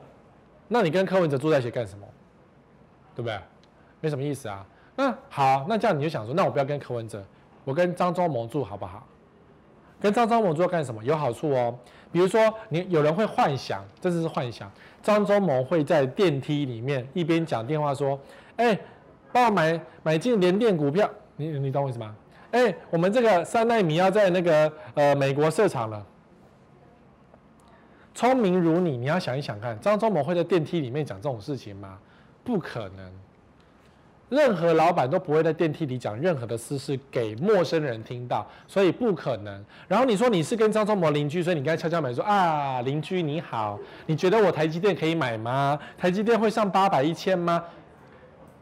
[0.68, 2.08] 那你跟柯文哲住在一起干什么？
[3.14, 3.38] 对不对？
[4.00, 4.66] 没什么意思啊。
[4.98, 7.24] 那好，那这样你就想说，那我不要跟柯文哲，
[7.64, 9.08] 我跟张忠谋住好不好？
[10.02, 11.02] 跟张忠谋住要干什么？
[11.04, 11.74] 有好处哦。
[12.12, 18.20] 比如说，你有人会幻想，这只是幻想，张忠谋会在电梯里面一边讲电话说
[18.58, 18.78] ：“哎，
[19.32, 22.16] 帮我买买进联电股票。”你你懂我意思吗？
[22.50, 26.04] 哎、我们这个三奈米要在那个呃美国设厂了。
[28.16, 32.00] 聪明如你，你要想一想看，张忠谋会在电梯里面讲这种事情吗？
[32.44, 33.12] 不可能。
[34.30, 39.66] 任何老板都不会在电梯里讲任何的私事给陌生人听到，所以不可能。
[39.88, 45.80] 然后你说你是跟张忠谋邻居，所以你刚才悄悄买说啊，邻居你好，你觉得我台积电可以买吗？
[45.98, 47.64] 台积电会上八百一千吗？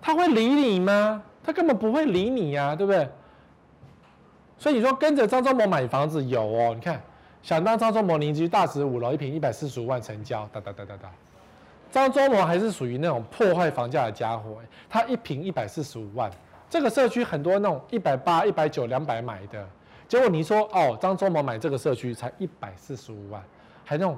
[0.01, 1.23] 他会理你吗？
[1.43, 3.07] 他根本不会理你呀、啊，对不对？
[4.57, 7.01] 所以你说跟着张忠谋买房子有哦，你看
[7.41, 11.11] 想当张忠谋邻居，大直五楼一坪一百四十五万成交，哒哒哒哒哒。
[11.95, 14.57] 张忠谋还是属于那种破坏房价的家伙，
[14.89, 16.29] 他一平一百四十五万，
[16.69, 19.65] 这个社区很多那种一百八、一百九、两百买的，
[20.05, 23.41] 结果你说哦，张忠谋买这个社区才一百四十五万，
[23.85, 24.17] 还那种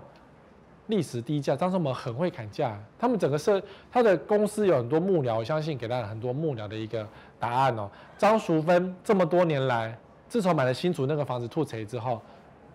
[0.88, 3.62] 历史低价，张忠谋很会砍价，他们整个社
[3.92, 7.88] 他的公司有很多幕僚，我相信给他很多幕僚的一个答案哦。
[8.18, 9.96] 张淑芬这么多年来，
[10.28, 12.20] 自从买了新竹那个房子吐槽之后，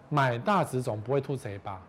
[0.08, 1.82] 买大直总不会吐槽吧？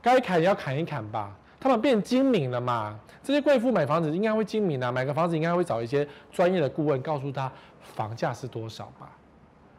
[0.00, 1.34] 该砍也要砍一砍吧。
[1.60, 2.98] 他们变精明了嘛？
[3.22, 7.50] 这些贵妇买房子应该会精明啊，买个房子应该会找一些专业的顾问，告诉他
[7.82, 9.10] 房价是多少吧。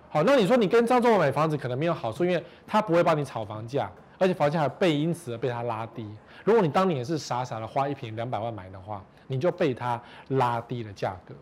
[0.09, 6.07] 好，那你说你跟张忠谋买房子可能没有好处，因为他不会帮你炒房价，而且房价还被因此而被他拉低。
[6.43, 11.33] 如果你当年是傻傻的花一坪两百万买的话，你就被他拉低了价格，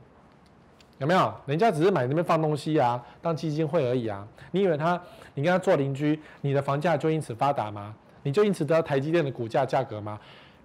[0.98, 1.34] 有没有？
[1.46, 4.28] 人家只是买那边放东西啊，当基金会而已啊。
[4.52, 5.02] 你以为他，
[5.34, 7.96] 你跟他做邻居，你的房价就因此发达吗？
[8.28, 10.20] 你就因此得到台积电的股价价格吗？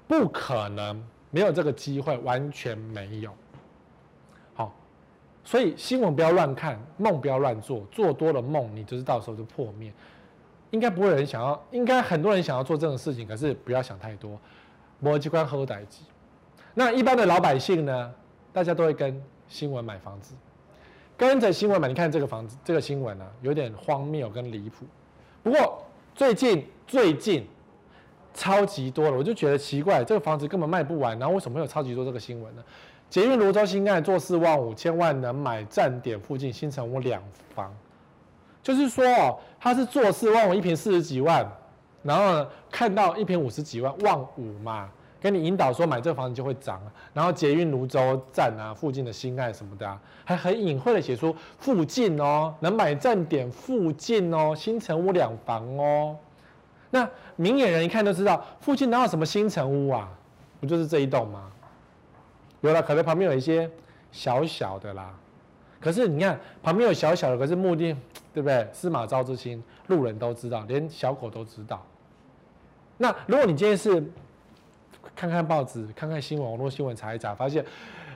[0.09, 3.33] 不可能，没有这个机会，完全没有。
[4.53, 4.75] 好，
[5.44, 9.92] 所以新闻不要乱看，梦不要乱做，做多了梦，你就是到时候就破灭。
[10.72, 14.37] 应该不会有人想要，应该很多人想要做这种事情，可是不要想太多。
[14.98, 16.03] 摩机关后代机，
[16.75, 18.14] 那一般的老百姓呢？
[18.53, 20.35] 大家都会跟新闻买房子，
[21.16, 21.87] 跟着新闻买。
[21.87, 24.85] 你看这个房子，这个新闻呢、啊，有点荒谬跟离谱。
[25.42, 26.66] 不过最近。
[26.85, 27.48] 最近
[28.35, 32.62] 超级多了，我就觉得奇怪，这个房子根本卖不完，然后为什么会有超级多这个新闻呢？
[33.09, 37.22] 捷运罗洲新案做四万五千万能买站点附近新城屋两
[37.55, 37.75] 房，
[38.62, 41.51] 就是说哦，他是做四万五一平四十几万，
[42.03, 44.90] 然后呢看到一平五十几万万五嘛。
[45.23, 46.83] 跟你引导说买这个房子就会涨，
[47.15, 56.17] 然后捷运泸州站啊附近的新爱什么的啊，还很隐晦的写出附近哦，能买站点附近哦，新城屋两房哦。
[56.91, 60.09] 那明眼人一看都知道，附近哪有什么新城屋啊？
[60.61, 61.51] 不就是这一栋吗？
[62.61, 63.71] 有了，可能旁边有一些
[64.11, 65.15] 小小的啦。
[65.81, 67.97] 可是你看旁边有小小的，可是目的
[68.35, 68.69] 对不对？
[68.73, 71.85] 司马昭之心，路人都知道，连小狗都知道。
[72.99, 74.05] 那如果你今天是
[75.14, 77.64] 看看报纸、看看新闻、网络新闻查一查，发现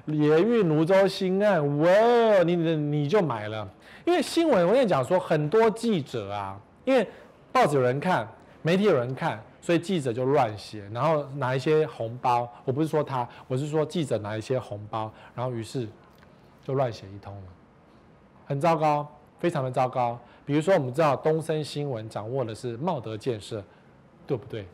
[0.07, 3.69] 连运泸州新案，哇，你你你就买了，
[4.05, 7.07] 因为新闻我跟你讲说，很多记者啊，因为
[7.53, 8.29] 报纸有人看。
[8.63, 12.53] 媒体有人看，所以记者就乱写，然后拿一些红包。
[12.65, 15.87] 我不是说他，我是说记者拿一些红包，然后于是
[16.65, 17.43] 就乱写一通了，
[18.45, 19.07] 很糟糕，
[19.39, 20.19] 非常的糟糕。
[20.45, 23.63] 比如说，我们知道东森新闻掌握的是茂德建设，
[24.27, 24.67] 对不对？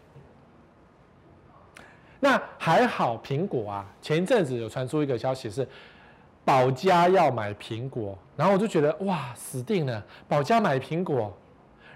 [2.25, 5.67] 那还好，苹果啊，前一阵子有传出一个消息是
[6.45, 11.37] 保家要买苹果，然后我就觉得哇，死定了，保家买苹果。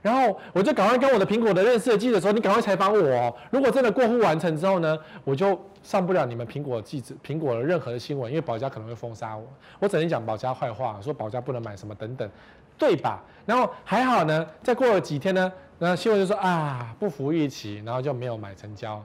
[0.03, 3.37] 然后我就赶快跟我的苹果的认识的记者说：“你赶快采访我。
[3.51, 9.47] 如果真的过户完成之后呢，我就上不了你们苹果记者苹果的任何的新闻，因为保家可能会封杀我。
[9.79, 12.29] 我整天讲保家坏话，说保家不能买什么等等，
[12.77, 13.23] 对吧？
[13.47, 19.03] 然后还好呢，再过了几天呢，那新闻就说啊不服预期，然后就没有买成交。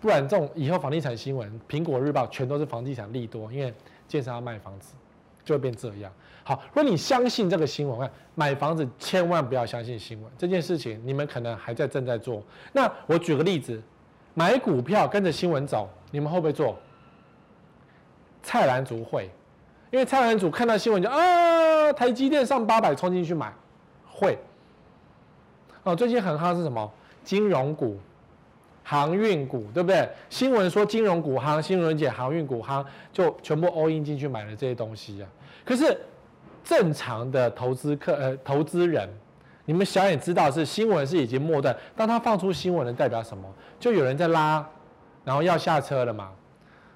[0.00, 3.72] 不然这种以后房地产新闻，苹果日报全都是房地产利多，因为
[4.08, 4.94] 建商要卖房子，
[5.44, 6.10] 就会变这样。”
[6.42, 12.42] 好，如果你相信这个新闻，看买房子千万不要相信新闻这件事情，你们可能还在正在做。
[12.72, 13.80] 那我举个例子，
[14.32, 16.76] 买股票跟着新闻走，你们会不会做？
[18.42, 19.30] 菜篮族会，
[19.90, 23.52] 因为菜篮族看到新闻就啊，台积电上八百，冲进去买，
[24.08, 24.38] 会。
[25.82, 26.90] 哦，最近很夯是什么？
[27.22, 27.98] 金融股、
[28.90, 30.08] 航运股，对不对？
[30.28, 35.28] 新闻说金融股夯，新闻姐航运股夯，就全部 all in 进去买了这些东西、啊。
[35.64, 35.96] 可是。
[36.62, 39.08] 正常的投资客呃投资人，
[39.64, 43.42] 你们想也知道是新闻是已经末段，当他放出新闻的代表什么？
[43.80, 44.64] 就有人在拉，
[45.24, 46.30] 然后要下车了嘛。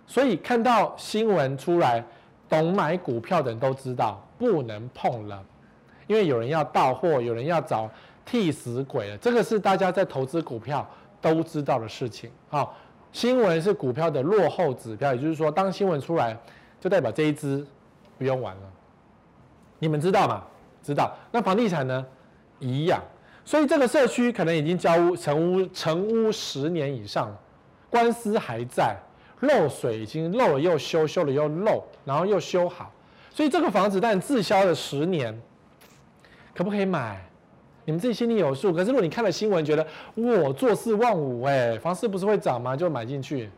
[0.06, 2.04] 所以看到新闻出来，
[2.46, 5.42] 懂买股票的人都知道不能碰了，
[6.06, 7.90] 因为有人要到货，有人要找
[8.24, 9.16] 替死鬼了。
[9.16, 10.86] 这个是大家在投资股票
[11.32, 12.30] 都知道的事情。
[12.50, 12.76] 好，
[13.12, 16.36] 新闻是股票的落后指标，也就是说，当新闻出来，
[16.80, 17.66] 就代表这一支
[18.18, 18.62] 不用玩了。
[19.78, 20.42] 你们知道吗？
[20.82, 21.16] 知道。
[21.32, 22.04] 那房地产呢？
[22.58, 23.02] 一样。
[23.44, 27.34] 所以这个社区可能已经交屋成屋成屋十年以上，
[27.88, 28.96] 官司还在。
[29.40, 32.90] 漏水已经漏了又修，修了又漏，然后又修好，
[33.30, 35.38] 所以这个房子但滞销了十年，
[36.54, 37.22] 可不可以买？
[37.84, 38.72] 你们自己心里有数。
[38.72, 42.76] 可是如果你看了新闻，觉得我坐四望五，哎，房市不是会涨吗？
[42.76, 43.50] 就买进去，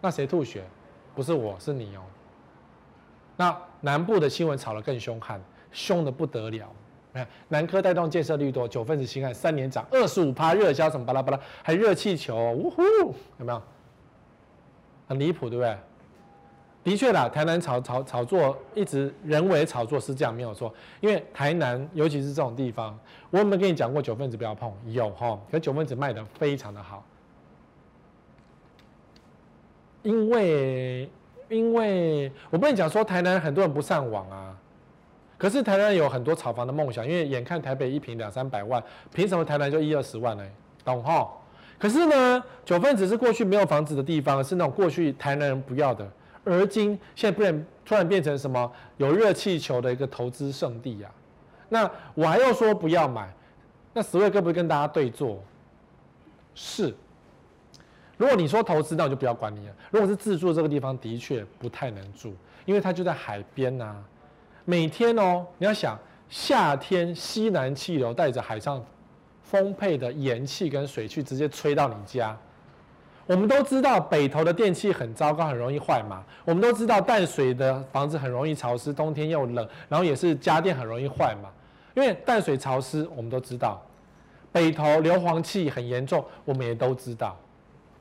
[0.00, 0.62] 那谁吐血？
[1.14, 2.00] 不是我，是你哦。
[3.36, 5.40] 那南部的新闻炒得更凶悍，
[5.72, 6.70] 凶得不得了。
[7.12, 12.82] 看南科带动建设率多，九份子新案三年涨二十五趴，热销什么巴拉巴拉，还热气球，呜呼，
[13.38, 13.62] 有没有？
[15.08, 15.76] 很离谱，对不对？
[16.82, 22.98] 的确啦，台南炒炒炒作一直人为炒作是这样没有错，因为台南尤其是这种地方，
[23.30, 24.72] 我有没有跟你讲过九份子不要碰？
[24.86, 27.04] 有哈，可九份子卖的非常的好，
[30.02, 31.10] 因为
[31.48, 34.56] 因为我跟你讲说台南很多人不上网啊。
[35.36, 38.82] 可是台南有很多炒房的梦想，因为眼看台北一平两三百万，
[39.14, 40.44] 凭什么台南就一二十万呢？
[40.84, 41.26] 懂齁？
[41.78, 46.06] 可是呢，九份子是过去没有房子的地方，是那种过去台南人不要的，
[46.44, 51.10] 而今现在变突然变成什么有热气球的一个投资圣地呀？
[51.68, 53.32] 那我还要说不要买，
[53.92, 55.42] 那 Sway 可不可以跟大家对坐？
[56.54, 56.94] 是，
[58.16, 59.74] 如果你说投资，那我就不要管你了。
[59.90, 63.96] 如果是自住这个地方，的确不太能住，因为它就在海边呐。
[64.64, 65.98] 每天哦，你要想
[66.28, 68.84] 夏天西南气流带着海上
[69.42, 72.36] 丰沛的盐气跟水汽直接吹到你家。
[73.30, 76.20] 我们都知道北投的电器很糟糕，很容易坏嘛。
[76.44, 81.48] 我们都知道淡水的房子很容易潮湿，冬天又冷，然后也是家电很容易坏嘛。
[81.94, 83.80] 因为淡水潮湿，我们都知道。
[84.50, 87.36] 北投硫磺气很严重，我们也都知道。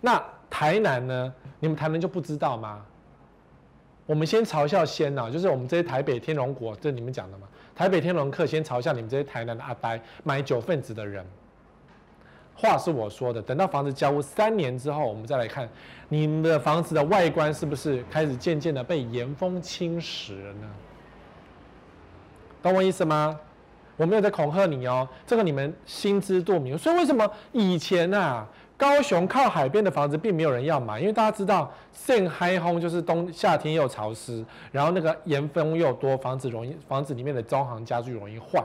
[0.02, 1.32] 那台南呢？
[1.60, 2.84] 你们台南就不知道吗？
[4.08, 7.48] 我们先嘲笑先呐，就是我们这些台北天龙国，这你们讲的嘛？
[7.76, 11.24] 台北天龙客先嘲笑你们这些台南的阿呆买九份子的人。
[12.60, 15.68] 话是我说的，等到房子交屋三年之后，我们再来看
[16.10, 20.70] 你们的房子的外观是不是开始渐渐的被盐风侵蚀了呢？
[22.62, 23.40] 懂我意思吗？
[23.96, 26.78] 我没有在恐吓你哦，这个你们心知肚明。
[26.78, 28.46] 所以为什么以前啊？
[28.76, 34.42] 高雄靠海边的房子并没有人要买，因为大家知道，盛海风就是冬夏天又潮湿，
[34.72, 38.64] 然后那个盐分又多，房子容易房子里面的装潢家具容易坏。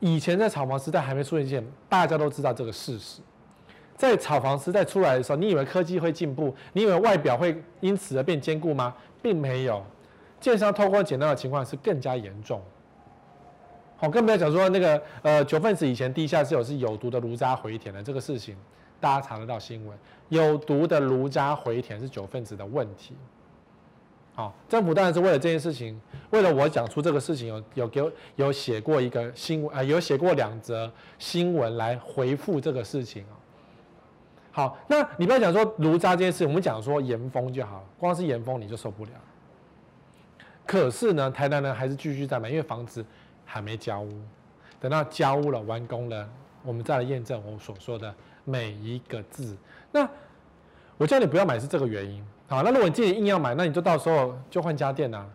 [0.00, 3.20] 以前在炒房时代还没出现前，大家都知道这个事实。
[3.96, 6.54] 在炒房时代出来的时候，你以为科技会进步？
[6.72, 8.94] 你以为外表会因此而变坚固吗？
[9.20, 9.84] 并没有，
[10.40, 12.62] 建商透过简单的情况是更加严重。
[13.98, 18.56] 好，更不要讲说那个呃九份子以前地下室有是有毒的炉渣回填的这个事情，
[18.98, 19.98] 大家查得到新闻，
[20.30, 23.14] 有毒的炉渣回填是九份子的问题。
[24.34, 33.34] 好，政府当然是为了这件事情，为了我讲出这个事情，有有给我有写过一个新闻啊、有写过两则新闻来回复这个事情啊。
[34.52, 39.10] 好，那你不要讲说炉渣这件事，我们讲说盐封就好了，光是盐封你就受不了。
[40.66, 43.04] 可是呢，台南人还是继续在买，因为房子。
[43.52, 44.12] 还没交屋，
[44.78, 46.30] 等到交屋了、完工了，
[46.62, 48.14] 我们再来验证我所说的
[48.44, 49.56] 每一个字。
[49.90, 50.08] 那
[50.96, 52.24] 我叫你不要买是这个原因。
[52.50, 55.26] 好，那如果你自己硬要买，那你就到时候就换家电呐、啊，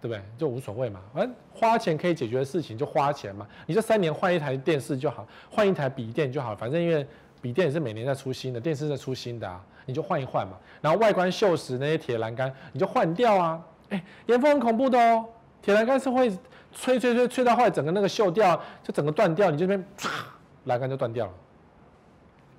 [0.00, 0.22] 对不对？
[0.38, 3.46] 就无所谓嘛，反正花钱可以解决的事情就花钱嘛。
[3.66, 7.06] 你这三年换一台电视就好，换一台笔电就好，反正因为
[7.42, 10.54] 笔电也是每年在出新的，电视在出新的啊，你就换一换嘛。
[10.80, 13.62] 然后外观锈蚀那些铁栏杆，你就换掉啊。
[13.90, 15.26] 哎，盐封很恐怖的哦，
[15.60, 16.32] 铁栏杆是会。
[16.78, 20.10] 吹吹吹吹到后来，整个那个锈掉，就整个断掉，你这边唰，
[20.64, 21.32] 栏杆就断掉了。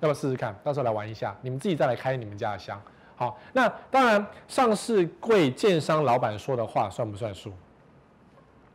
[0.00, 0.52] 不要试试看？
[0.64, 2.82] 到时候来玩一下，你们自己再来开你们家的箱。
[3.18, 7.52] 好，那当然，上市柜建商老板说的话算不算数？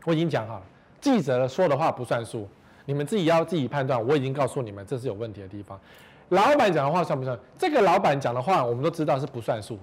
[0.03, 0.65] 我已经讲好了，
[0.99, 2.45] 记者说的话不算数，
[2.83, 4.05] 你们自己要自己判断。
[4.05, 5.79] 我已经告诉你们，这是有问题的地方。
[6.27, 7.39] 老板讲的话算不算？
[7.57, 9.75] 这个老板讲的话，我们都知道是不算数，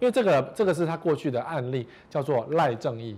[0.00, 3.16] 因为这个这个是他过去的案例，叫做赖正义。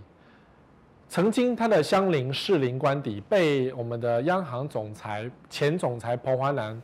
[1.09, 6.79] 曾经他的相邻士林官邸被我们的央行总裁前总裁彭华南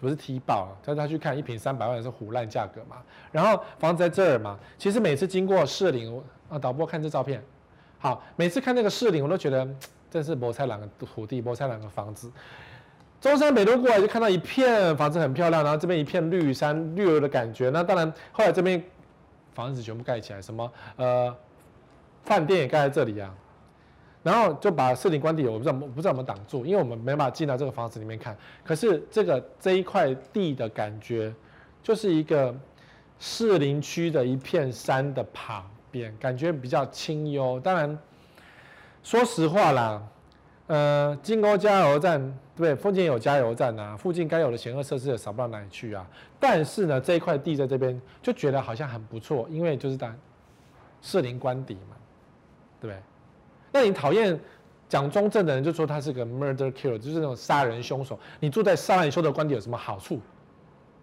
[0.00, 2.96] 不是踢爆了，叫他去看一坪三百万是唬烂价格嘛。
[3.32, 7.42] 然后房子在这儿嘛，其实每次经过士林啊，导播看这照片，
[7.98, 9.68] 好，每次看那个士林，我都觉得
[10.10, 12.30] 这是博彩两个土地，博彩两个房子。
[13.20, 17.70] 中山北路过来就看到一片房子很漂亮，然后这边一片绿山绿油的感觉。
[17.70, 18.82] 那当然后来这边
[19.54, 21.34] 房子全部盖起来，什么呃。
[22.24, 23.34] 饭店也盖在这里啊，
[24.22, 28.36] 然后就把士林官邸，我不知道我不知道怎么挡住，因为我们没办法进到这个房子里面看。
[28.64, 31.32] 可是这个这一块地的感觉，
[31.82, 32.54] 就是一个
[33.18, 37.58] 士林区的一片山的旁边，感觉比较清幽。
[37.60, 37.98] 当然，
[39.02, 40.02] 说实话啦，
[40.66, 42.20] 呃，金沟加油站，
[42.56, 46.06] 对，对附近有加油站啊，附近该有的险恶设施也少不到哪里去啊。
[46.38, 50.12] 但是呢，这一块地在这边就觉得好像很不错，因为就是在
[51.00, 51.96] 士林官邸嘛，
[52.80, 53.02] 对不对？
[53.72, 54.38] 那你讨厌
[54.88, 58.18] 蒋中正的人就说他是个 murder killer，就是那种杀人凶手。
[58.40, 60.20] 你住在杀人凶的官邸有什么好处？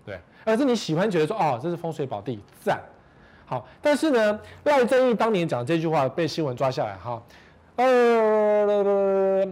[0.06, 2.82] 对，而是你喜欢觉得说哦，这是风水宝地，赞。
[3.48, 7.22] 好，但是呢，赖正鎰当年讲这句话被新闻抓下来哈，
[7.76, 9.48] 呃，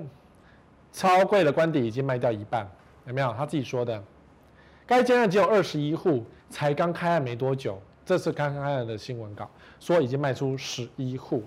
[0.91, 2.67] 超贵的官邸已经卖掉一半，
[3.05, 3.31] 有没有？
[3.37, 4.03] 他自己说的，
[4.87, 9.47] 该建案只有二十一户，才刚开案没多久，这是刚开案的新闻稿，
[9.79, 11.43] 说已经卖出十一户，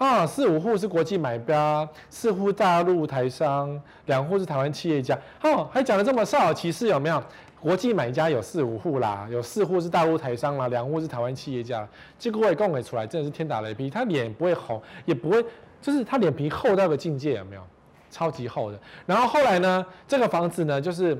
[0.00, 7.22] 啊，四五户是国际买家，四户大陆台商，两户是台湾企业家，哦，还讲得这么少其事，有没有？
[7.60, 11.86] 国际买家有四五户啦，有四户是大陆台商啦，两户是台湾企业家。
[12.18, 13.90] 结果我也供给出来，真的是天打雷劈。
[13.90, 15.44] 他脸不会红，也不会，
[15.82, 17.62] 就是他脸皮厚到个境界，有没有？
[18.10, 18.80] 超级厚的。
[19.04, 21.14] 然后后来呢，这个房子呢，就是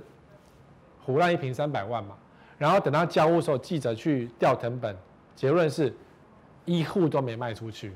[1.04, 2.14] 胡乱一平三百万嘛。
[2.56, 4.96] 然后等到交屋的时候，记者去调成本，
[5.36, 5.94] 结论是
[6.64, 7.92] 一户都没卖出去。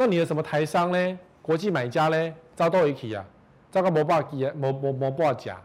[0.00, 1.18] 那你的什么台商呢？
[1.42, 2.34] 国际买家呢？
[2.54, 3.24] 遭到一起啊，
[3.68, 5.60] 遭个没报机啊，没没没报假。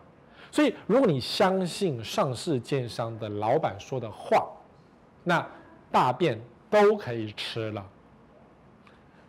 [0.52, 4.48] 所以，如果你相信上市建商的老板说的话，
[5.24, 5.46] 那
[5.92, 7.86] 大便都可以吃了。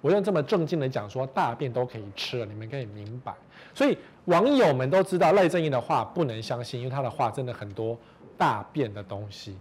[0.00, 3.34] 我用这么正经的讲说，大便都可以吃了，你们可以明白。
[3.74, 7.94] 所以网友们都知道赖正鎰的话不能相信，因为他的话真的很多
[8.38, 9.58] 大便的东西。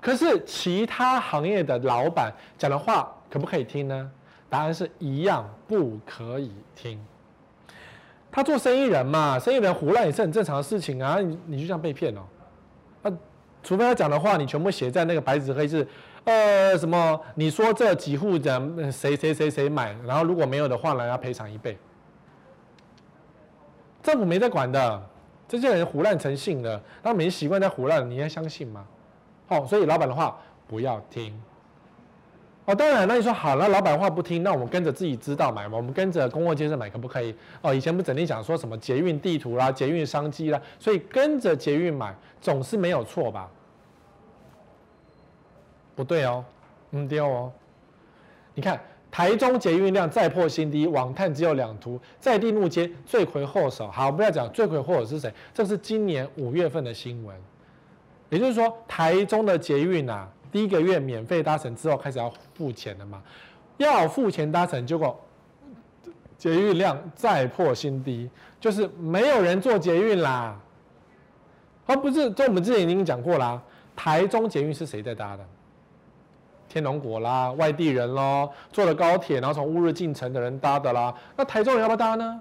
[0.00, 4.08] 可是其他行业的老板讲的话可不可以听呢？
[4.48, 7.04] 答案是一样，不可以听。
[8.30, 11.18] 他做生意人嘛，生意人胡乱也是很正常的事情啊。
[11.20, 12.20] 你你就这样被骗哦？
[13.02, 13.12] 啊，
[13.62, 15.86] 除非他讲的话你全部写在那个白纸黑字，
[16.24, 17.20] 呃，什么？
[17.34, 21.78] 你说这几户人谁谁谁谁买，然后如果没有的话呢，要赔偿一倍。
[24.02, 25.02] 政府没在管的，
[25.48, 28.84] 这些人胡乱成性了，他没习惯在胡乱，你还相信吗？
[29.48, 30.38] 好，所以老板的话
[30.68, 31.36] 不要听。
[32.66, 37.32] 哦，当然，那你说好了，老板话不听，那我们跟着自己知道买嘛，我们跟着公共建设买可不可以？
[37.62, 43.48] 哦，以前不整天讲说什么捷运地图啦、捷运商机啦，所以跟着捷运买总是没有错吧？
[45.94, 46.44] 不对哦，
[46.90, 47.52] 嗯，对哦。
[48.52, 48.80] 你看
[49.12, 53.88] 台中捷运量再破新低，网探只有两图，在地怒接罪魁祸首。
[53.88, 57.36] 好，不要讲罪魁祸首是谁，这是今年五月份的新闻，
[58.28, 60.28] 也就是说台中的捷运啊。
[60.52, 63.22] 第一个月免费搭乘之后开始要付钱的嘛？
[63.76, 65.18] 要付钱搭乘，结果
[66.38, 70.58] 捷运量再破新低，就是没有人坐捷运啦。
[71.84, 73.62] 而不是，这我们之前已经讲过啦。
[73.94, 75.46] 台中捷运是谁在搭的？
[76.68, 81.14] 天龙国啦，外地人咯，坐了高铁，然后从乌日进城的人搭的啦。
[81.36, 82.40] 那台中人要不要搭呢？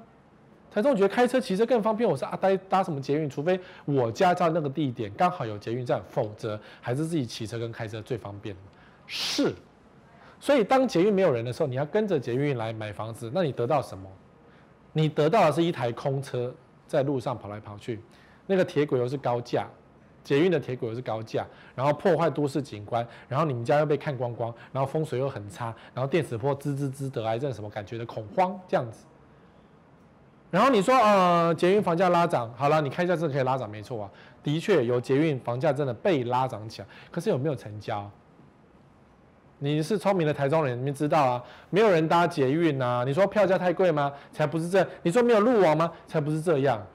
[0.71, 3.29] 台中我觉得开车骑车更方便，我是啊搭搭什么捷运？
[3.29, 8.53] 除非我家在那个地点刚好有捷运站，否则还是自己骑车跟开车最方便。
[9.07, 9.53] 是，
[10.45, 14.07] 所以当捷运没有人的时候，你要跟着捷运来买房子，那你得到什么？
[14.93, 16.53] 你得到的是一台空车
[16.85, 17.99] 在路上跑来跑去，
[18.45, 19.67] 那个铁轨又是高架，
[20.23, 29.03] 捷运的铁轨又是高架，然后破坏都市景观，然后你们家又被看光光，然后风水又很差，然后电磁波滋滋滋得癌症什么感觉的恐慌这样子。
[30.51, 34.11] 然后你说，呃，捷运房价拉涨，好了，你开价是可以拉涨，没错啊，
[34.43, 38.07] 的确有捷运房价真的被拉涨起来，可是有没有成交？
[39.59, 43.03] 你是聪明的台中人，你们知道啊，没有人搭捷运啊。
[43.05, 44.11] 你说票价太贵吗？
[44.31, 44.85] 才不是这。
[45.01, 45.91] 你说没有路网吗？
[46.07, 46.85] 才不是这样。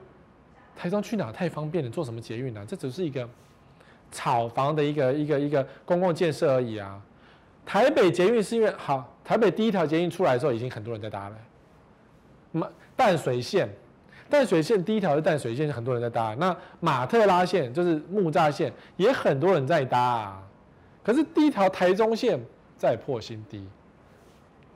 [0.75, 2.63] 台中去哪太方便了，坐什么捷运呢？
[2.67, 3.27] 这只是一个
[4.11, 7.01] 炒房的一个一个一个公共建设而已啊。
[7.65, 11.35] 台北捷运是因为好，台北第一条捷运出来的时候，已经很多人在搭了。
[12.51, 13.67] 那淡水线，
[14.29, 16.35] 淡水线第一条是淡水线，很多人在搭。
[16.37, 20.41] 那马特拉线就是木栅线，也很多人在搭。
[21.03, 22.39] 可是第一条台中线
[22.77, 23.65] 再破新低，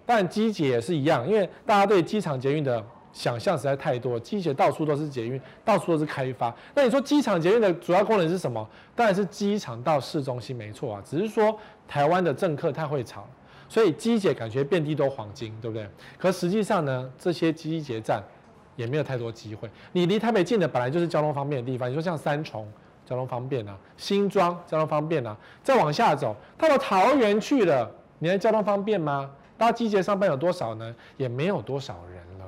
[0.05, 6.53] 但机捷也是一样，因为大家对机场捷运的想象实在太多，机捷到处都是捷运，到处都是开发。
[6.73, 8.67] 那你说机场捷运的主要功能是什么？
[8.95, 11.57] 当然是机场到市中心没错啊，只是说
[11.88, 13.28] 台湾的政客太会炒。
[13.67, 15.89] 所以机捷感觉遍地都黄金，对不对？
[16.19, 18.23] 可实际上呢，这些机捷站
[18.76, 19.67] 也没有太多机会。
[19.91, 22.67] 你离台北近的本来就是交通方便的地方，你说像三重
[23.06, 27.89] 交通方便啊，新庄交通方便啊，再往下走到了桃园去了，
[28.20, 29.30] 你还交通方便吗？
[29.58, 30.93] 搭机捷上班有多少呢？
[31.16, 32.45] 也没有多少人了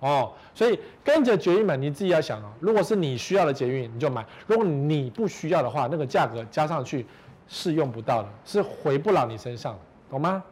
[0.00, 0.32] 哦。
[0.54, 2.52] 所以跟着捷运买，你自己要想哦。
[2.60, 7.06] 如果是你需要的捷运，你就买；如果你不需要的话，那个价格加上去
[7.48, 9.80] 是用不到的，是回不了你身上的，
[10.10, 10.42] 懂吗？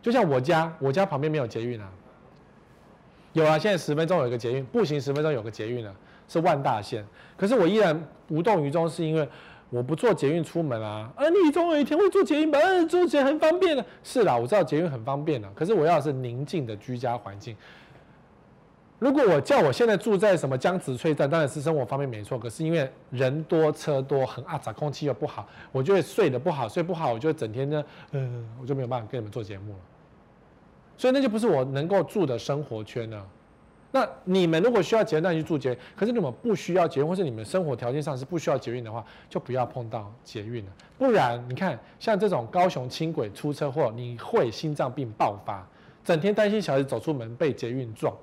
[0.00, 1.90] 就像我家，我家旁边没有捷运啊。
[3.32, 5.94] 有啊，现在十分钟有一个捷运，步行十分钟有个捷运了，
[6.28, 7.04] 是万大线。
[7.36, 7.98] 可是我依然
[8.28, 9.28] 无动于衷，是因为
[9.70, 11.10] 我不坐捷运出门啊。
[11.16, 12.58] 啊，你总有一天会坐捷运吧？
[12.58, 13.84] 啊，坐捷运很方便的。
[14.02, 17.56] 是啦，我知道捷运很方便的，可是我要的是宁静的居家环境。
[18.98, 22.38] 如果我叫我现在住在什么江子翠站，当然是生活方面没错。
[22.38, 29.78] 可是因为人多车多，很阿杂，空气又不好，我就会睡得不好，睡不好，我就整天呢，嗯、呃，我就没有办法跟你们做节目了。
[30.96, 33.26] 所以那就不是我能够住的生活圈了。
[33.94, 35.78] 那你们如果需要捷运，那就住捷运。
[35.94, 40.72] 可是你们不需要捷运，或是你们生活条件上是不需要捷运的话，就不要碰到捷运了。
[40.98, 45.64] 不然你看，像这种高雄轻轨出车祸，你会心脏病爆发，
[46.02, 48.16] 整天担心小孩子走出门被捷运撞。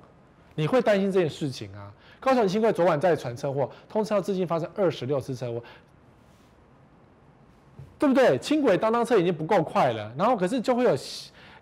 [0.56, 1.92] 你会担心这件事情啊？
[2.18, 5.62] 高雄轻轨昨晚在传车祸，通车至今发生二十六次车祸，
[7.96, 8.36] 对不对？
[8.38, 10.94] 轻轨当当车已经不够快了，然后可是就会有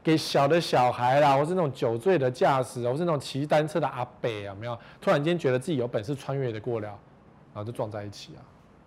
[0.03, 4.79] 给小的小孩啦，或是那种酒醉的驾驶，或是那种骑单车的阿伯啊，没有？
[5.01, 8.41] 突然间觉得自己有本事穿越的过了，然后就撞在一起啊！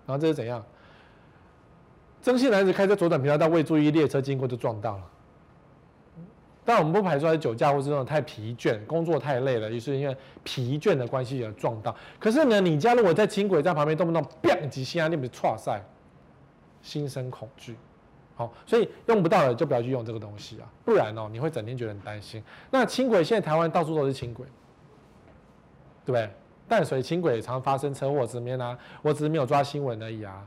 [0.05, 0.63] 然后这是怎样？
[2.21, 5.03] 曾姓男子开车左转频道，未注意列车经过就撞到了。
[6.63, 11.95] 但我们不排除是酒驾，或是那种太疲倦、工作太累了，于是因为疲倦的关系而撞到。
[12.19, 15.83] 可是呢，你家如果在轻轨站旁边，动不动砰几下，你不是剉赛，
[16.83, 17.75] 心生恐惧。
[18.35, 22.43] 好，所以用不到的就不要去用这个东西啊，不然哦，你会整天觉得很担心。
[22.71, 24.45] 那轻轨现在台湾到处都是轻轨，
[26.05, 26.29] 对不对？
[26.67, 28.77] 淡水轻轨也常发生车祸，怎么样啊？
[29.01, 30.45] 我只是没有抓新闻而已啊。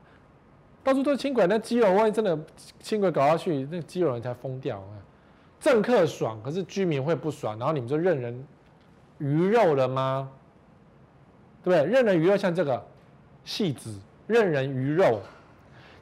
[0.83, 2.39] 到处都是轻轨，那基隆万一真的
[2.81, 4.93] 轻轨搞下去，那基隆人才疯掉啊！
[5.61, 8.47] 政客爽，可是居民会不爽，然后你们就任人
[9.19, 10.31] 鱼肉了吗？
[11.63, 11.91] 对不对？
[11.91, 12.83] 任人鱼肉，像这个
[13.45, 15.21] 戏子任人鱼肉，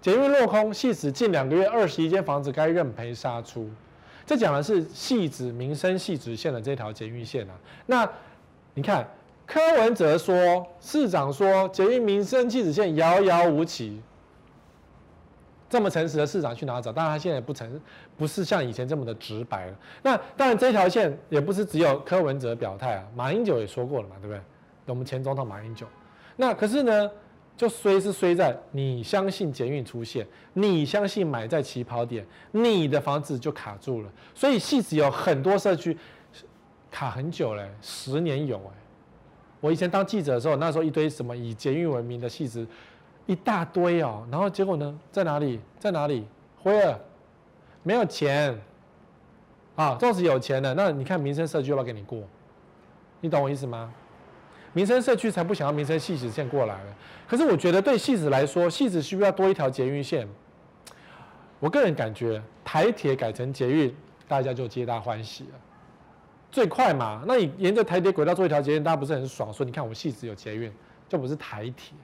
[0.02, 3.70] 捷运落空，戏子近两个月二十一间房子该认赔杀出。
[4.26, 7.54] 这讲的是戏子民生汐止线的这条捷运线啊。
[7.86, 8.08] 那
[8.74, 9.08] 你看
[9.46, 14.02] 柯文哲说，市长说捷运民生汐止线遥遥无期。
[15.70, 16.92] 这么诚实的市长去哪找？
[16.92, 17.80] 当然他现在也不诚，
[18.18, 19.76] 不是像以前这么的直白了。
[20.02, 24.40] 那当然这条线也不是只有柯文哲表态啊，马英九也说过了嘛，对不对？
[24.86, 25.86] 我们前总统马英九。
[26.36, 27.10] 那可是呢，
[27.62, 34.10] 就衰是衰在你相信捷运出现，你相信买在起跑点，你的房子就卡住了。
[34.34, 35.96] 所以汐止有很多社区
[36.90, 38.74] 卡很久了，十年有哎。
[39.60, 42.66] 我以前当记者的时候，那时候一堆什么以捷运闻名的汐止。
[43.26, 44.98] 一大堆哦，然后结果呢？
[45.12, 45.60] 在哪里？
[45.78, 46.26] 在哪里？
[46.60, 46.98] 辉儿，
[47.84, 48.60] 没有钱
[49.76, 49.94] 啊！
[50.00, 52.24] 纵使有钱的，那你看民生社区要不要给你过？
[53.20, 53.94] 你懂我意思吗？
[54.72, 56.96] 民生社区才不想要民生汐止线过来了。
[57.28, 60.28] 可是我觉得对戏子来说，戏子需不需要多一条捷运线。
[61.60, 63.94] 我个人感觉台铁改成捷运，
[64.26, 65.60] 大家就皆大欢喜了，
[66.50, 67.22] 最快嘛。
[67.26, 69.52] 那你沿着台铁轨道做一条捷运，大家不是很爽？
[69.52, 70.72] 说你看我戏子有捷运，
[71.08, 71.94] 就不是台铁。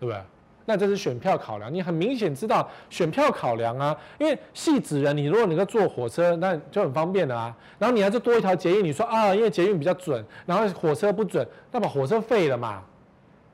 [0.00, 0.20] 对不对？
[0.66, 3.96] 那这是选票考量，你很明显知道选票考量啊。
[4.18, 7.54] 因为汐止人，你如果能够坐火车，那就很方便的啊。
[7.78, 12.82] 然后你还是多一条捷运，你说啊，因为捷运比较准，然后火车不准，那把火车废了嘛，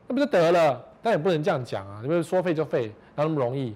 [0.06, 0.84] 那不就得了？
[1.02, 3.74] 但也不能这样讲啊，你不是说废就废，哪那么容易？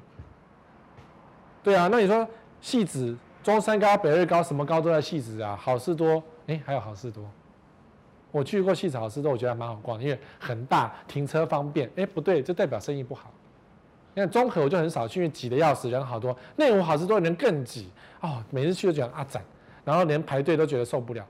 [1.62, 2.28] 对啊，那你说
[2.62, 5.58] 汐止中山高、北二高，什么高都在汐止啊？
[5.60, 7.24] 好事多，哎，还有好事多。
[8.34, 11.88] 我去过汐止好市多，我觉得还蛮好逛，因为很大，停车方便。
[11.94, 13.32] 哎，不对，这代表生意不好。
[14.12, 16.36] 你看中和我就很少去，因为挤得要死，人好多。
[16.56, 19.40] 内湖好市多人更挤哦，每次去都觉得阿展，
[19.84, 21.24] 然后连排队都觉得受不了。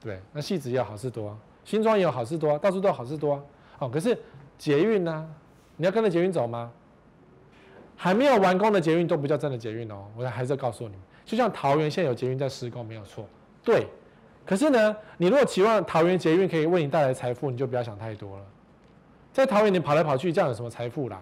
[0.00, 3.44] 对，那汐止也有好事多，新庄也有好事多，到处都有好事多。
[3.80, 4.16] 哦，可是
[4.56, 5.28] 捷运呢？
[5.76, 6.70] 你要跟着捷运走吗？
[7.96, 10.04] 还没有完工的捷运都不叫真的捷运哦。
[10.16, 13.26] 我还是要告诉你们，就像桃园现在有捷运在施工，没有错。
[13.64, 13.88] 对。
[14.44, 18.44] 可是呢，你如果期望桃园捷运可以为你带来财富，你就不要想太多了。
[19.32, 21.20] 在桃园你跑来跑去，这样有什么财富啦？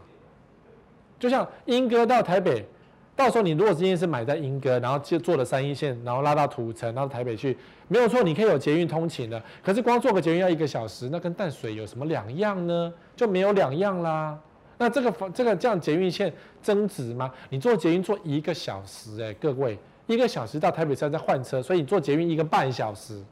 [1.18, 2.66] 就像莺歌到台北，
[3.14, 7.56] 到时候你如果今天是买在莺歌，然后就坐了三一线，然后拉到土城，然后台北去，
[7.88, 9.40] 没有错，你可以有捷运通勤的。
[9.62, 12.92] 可是光坐个捷运要一个小时，那跟淡水有什么两样呢？
[13.14, 14.36] 就没有两样啦。
[14.78, 17.30] 那这个这个这样捷运线增值吗？
[17.50, 19.78] 你坐捷运坐一个小时，欸，哎，各位。
[20.14, 23.22] 一个小时到台北站再换车，所以你坐捷运一个半小时，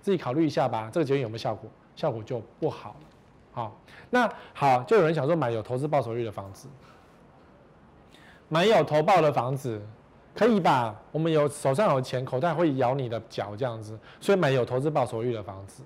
[0.00, 0.90] 自己考虑一下吧。
[0.92, 1.70] 这个捷运有没有效果？
[1.94, 3.06] 效果就不好了。
[3.52, 6.68] 好，那好，就有人想说买有投资报酬率的房子，
[8.48, 9.80] 买有投报的房子
[10.34, 10.94] 可以吧？
[11.10, 15.82] 我们有手上有钱，口袋会咬你的脚这样子，所以买有投资报酬率的房子。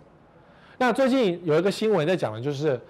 [0.78, 2.80] 那最近有一个新闻在讲的就是。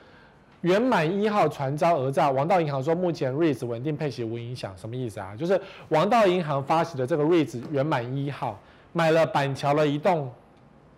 [0.63, 5.35] 圆满一号传召讹诈，王道银行说目前 REITs 稳定配息无影响，什么意思啊？
[5.37, 8.59] 就是王道银行发起的这个 REITs 圆满一号
[8.93, 10.33] 买了板桥的一栋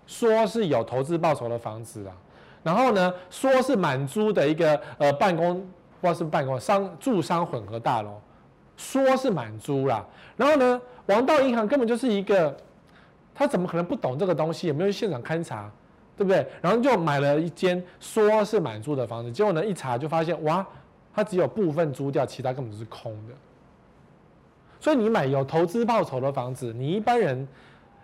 [0.07, 2.17] 说是有投资报酬的房子啊，
[2.63, 5.57] 然后呢，说是满租的一个呃办公，
[6.01, 8.19] 不知道是不是办公商住商混合大楼，
[8.77, 10.03] 说是满租啦，
[10.37, 12.57] 然后呢，王道银行根本就是一个，
[13.35, 14.67] 他怎么可能不懂这个东西？
[14.67, 15.71] 也没有去现场勘查，
[16.19, 16.45] 对不对？
[16.61, 20.67] 然后就买了一间说是满租的房子，结果呢一查就发现哇，
[21.15, 23.35] 它只有部分租掉，其他根本就是空的。
[24.81, 27.47] 所以你买有投资报酬的房子，你一般人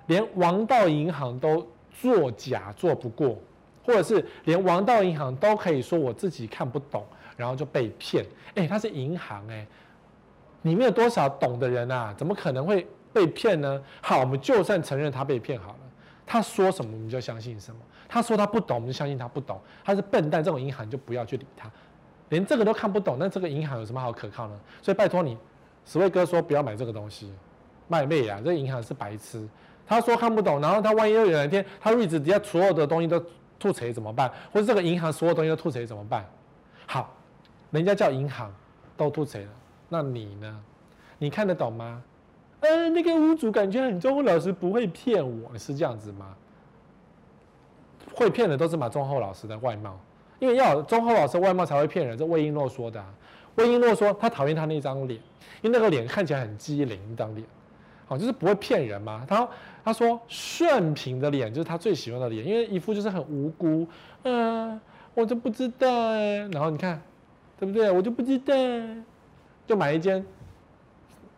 [0.07, 3.37] 连王道银行都作假做不过，
[3.85, 7.05] 或者是连王道银行都可以说我自己看不懂，
[7.37, 8.25] 然后就被骗。
[8.55, 9.67] 哎，它是银行哎，
[10.63, 12.15] 里面有多少懂的人啊？
[12.17, 13.83] 怎么可能会被骗呢？
[14.01, 15.79] 好，我们就算承认他被骗好了，
[16.27, 17.81] 他说什么我们就相信什么。
[18.09, 19.61] 他说他不懂，我们就相信他不懂。
[19.85, 21.71] 他是笨蛋，这种银行就不要去理他。
[22.31, 24.59] 连这个都看不懂，那这个银行有什么好可靠呢？
[24.83, 25.37] 所以拜托你。
[25.87, 27.31] 十位哥说不要买这个东西，
[27.89, 28.41] 卖妹啊！
[28.43, 29.47] 这银行是白痴。
[29.87, 33.23] 他说看不懂，然后他万一又有一天他日子底下所有的东西都
[33.59, 34.33] 吐槽怎么办？
[34.51, 36.25] 或者这个银行所有东西都吐槽怎么办？
[36.87, 37.15] 好，
[37.71, 38.51] 人家叫银行
[38.97, 39.49] 都吐槽了，
[39.91, 40.61] 那你呢？
[41.19, 42.03] 你看得懂吗？
[42.65, 46.35] 呃，那个屋主感觉很忠厚老实，不会骗我，是这样子吗？
[48.15, 50.01] 会骗的都是马忠厚老师的外貌，
[50.39, 52.17] 因为要忠厚老师外貌才会骗人。
[52.17, 53.05] 这魏璎珞说的。
[53.57, 55.21] 魏璎珞说她讨厌他那张脸，
[55.61, 57.47] 因为那个脸看起来很机灵，一张脸，
[58.07, 59.27] 好，就是不会骗人嘛。
[59.29, 59.47] 他
[59.85, 63.87] 他说顺平的脸就是他最喜欢的脸，因为一副就是很无辜，
[64.23, 64.81] 嗯、
[65.13, 66.39] 我就不知道哎。
[66.51, 67.03] 然后你看，
[67.59, 67.91] 对不对？
[67.91, 68.55] 我就不知道，
[69.67, 70.25] 就买一间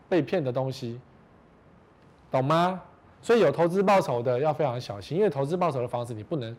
[0.09, 1.01] 被骗的东西，
[2.31, 2.81] 懂吗？
[3.23, 6.57] 所以有投资报酬的要非常小心，因为投资报酬的房子你不能。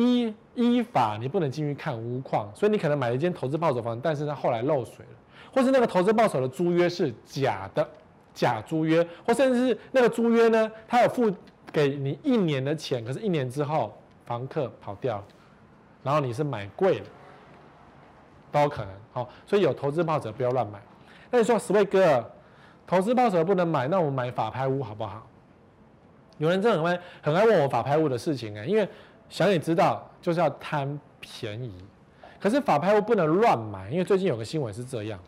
[0.00, 5.18] 依依法，你不能进去看屋况，所以你可能买了一间投资报酬房，但是它后来漏水了，
[5.52, 7.84] 或是那个投资报酬的租约是假的，
[8.32, 11.28] 假租约，或甚至是那个租约呢，他有付
[11.72, 13.92] 给你一年的钱，可是一年之后
[14.24, 15.24] 房客跑掉了，
[16.04, 17.06] 然后你是买贵了，
[18.52, 18.94] 都有可能。
[19.10, 20.80] 好，所以有投资报酬不要乱买。
[21.28, 22.24] 那你说十位哥，
[22.88, 25.24] 投资报酬不能买，那我们买法拍屋好不好？
[26.38, 28.88] 有人真的很爱很爱问我法拍屋的事情哎，因为。
[29.30, 31.70] 想也知道，就是要贪便宜。
[32.40, 35.20] 可是法拍屋不能乱买，因为最近有个新闻是这样：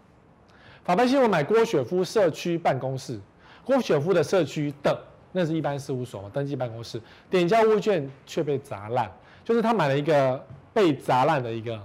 [0.82, 3.20] 法拍新闻买郭雪夫社区办公室，
[3.62, 4.98] 郭雪夫的社区的，
[5.32, 6.98] 那是一般事务所嘛，登记办公室，
[7.28, 9.12] 点交物券却被砸烂，
[9.44, 10.42] 就是他买了一个
[10.72, 11.78] 被砸烂的一个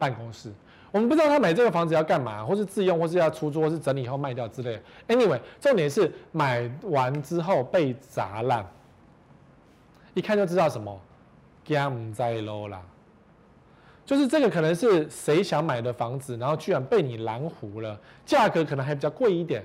[0.00, 0.52] 办公室。
[0.92, 4.82] 我们不知道他买这个房子要干嘛，或是自用，或是要出租，或是整理以后卖掉之类的。
[5.14, 8.66] Anyway，重点是买完之后被砸烂，
[10.14, 11.00] 一看就知道什么。
[11.62, 12.82] 惊在啰啦，
[14.04, 19.64] 就是这个可能是谁想买的房子，然后居然被你拦糊了，价格可能还比较贵一点，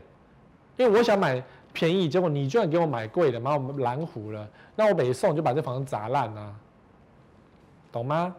[0.78, 6.54] 因为我想买便宜，结果你居然给我买贵的，把我们拦胡了，那我北送就把这房子砸烂啊，
[7.92, 8.36] 懂吗？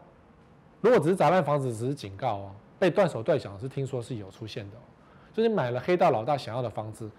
[0.81, 4.77] 如果只是砸烂房子，只是警告哦，被断手断脚是听说是有出现的，
[5.33, 7.11] 就是买了黑道老大想要的房子，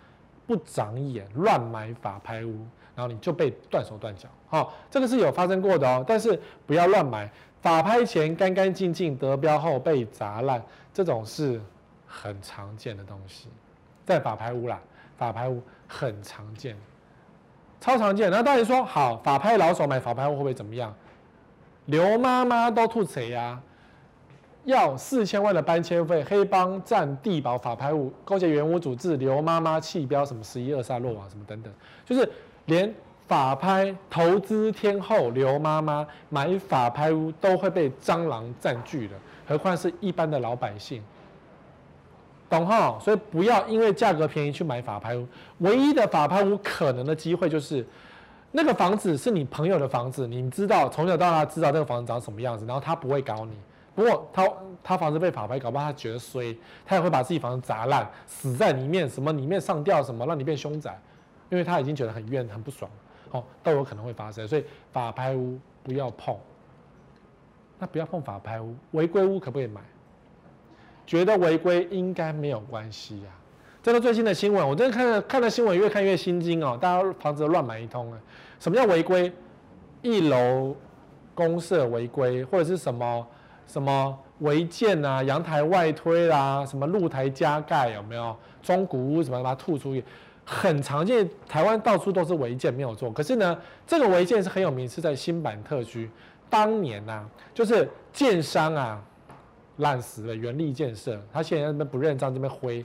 [0.45, 2.65] 不长眼，乱买法拍屋。
[2.95, 6.03] 然后你就被断手断脚，好，这个是有发生过的哦。
[6.07, 7.31] 但是不要乱买，
[7.61, 10.59] 法拍前干干净净，得标后被砸烂，
[10.91, 11.61] 这种是
[12.07, 13.49] 很常见的东西，
[14.03, 14.81] 在法拍屋啦，
[15.15, 16.75] 法拍屋很常见，
[17.79, 18.31] 超常见。
[18.31, 20.91] 那大家说好，法拍老手买法拍屋会不会怎么样？
[21.85, 23.61] 刘妈妈都吐谁呀？
[24.67, 31.73] 要四千万的搬迁费，黑帮占地保法拍屋，勾结原屋主治刘妈妈弃标，什么十一二杀落网什么等等，
[32.05, 32.29] 就是。
[32.67, 32.93] 连
[33.29, 39.15] 法拍投资天后刘妈妈买法拍屋都会被蟑螂占据的，
[39.47, 41.01] 何况是一般的老百姓，
[42.49, 42.99] 懂哈？
[43.01, 45.25] 所以不要因为价格便宜去买法拍屋。
[45.59, 47.87] 唯一的法拍屋可能的机会就是，
[48.51, 53.53] 那个房子是你朋友的房子，你知道从小到大知道这个房子长什么样子，然后他不会搞你。
[53.97, 54.47] 不过他
[54.83, 60.95] 他房子被法拍，搞不好他觉得衰，他也会把自己房子砸烂，死在里面，什么里面上吊什么，让你变凶宅。
[61.49, 62.91] 因为他已经觉得很冤很不爽，
[63.31, 66.37] 哦，都有可能会发生，所以法拍屋不要碰。
[67.79, 69.81] 那不要碰法拍屋，违规屋可不可以买？
[71.07, 73.29] 觉得违规应该没有关系呀。
[73.81, 76.77] 这个最新的新闻，我真的看了看了新闻，越看越心惊哦。
[76.79, 78.19] 大家房子乱买一通啊？
[78.59, 79.33] 什么叫违规？
[80.03, 80.75] 一楼
[81.33, 83.27] 公设违规，或者是什么
[83.67, 85.21] 什么违建啊？
[85.21, 88.35] 阳台外推啦、啊，什么露台加盖有没有？
[88.63, 90.03] 中古屋什么把它吐出去？
[90.49, 93.11] 很常见，台湾到处都是违建，没有做。
[93.11, 96.09] 可是呢，这个违建是很有名，是在新版特区。
[96.49, 99.03] 当年呐、啊，就是建商啊，
[99.77, 102.83] 烂死了，元利建设，他现在那边不认账，这边挥。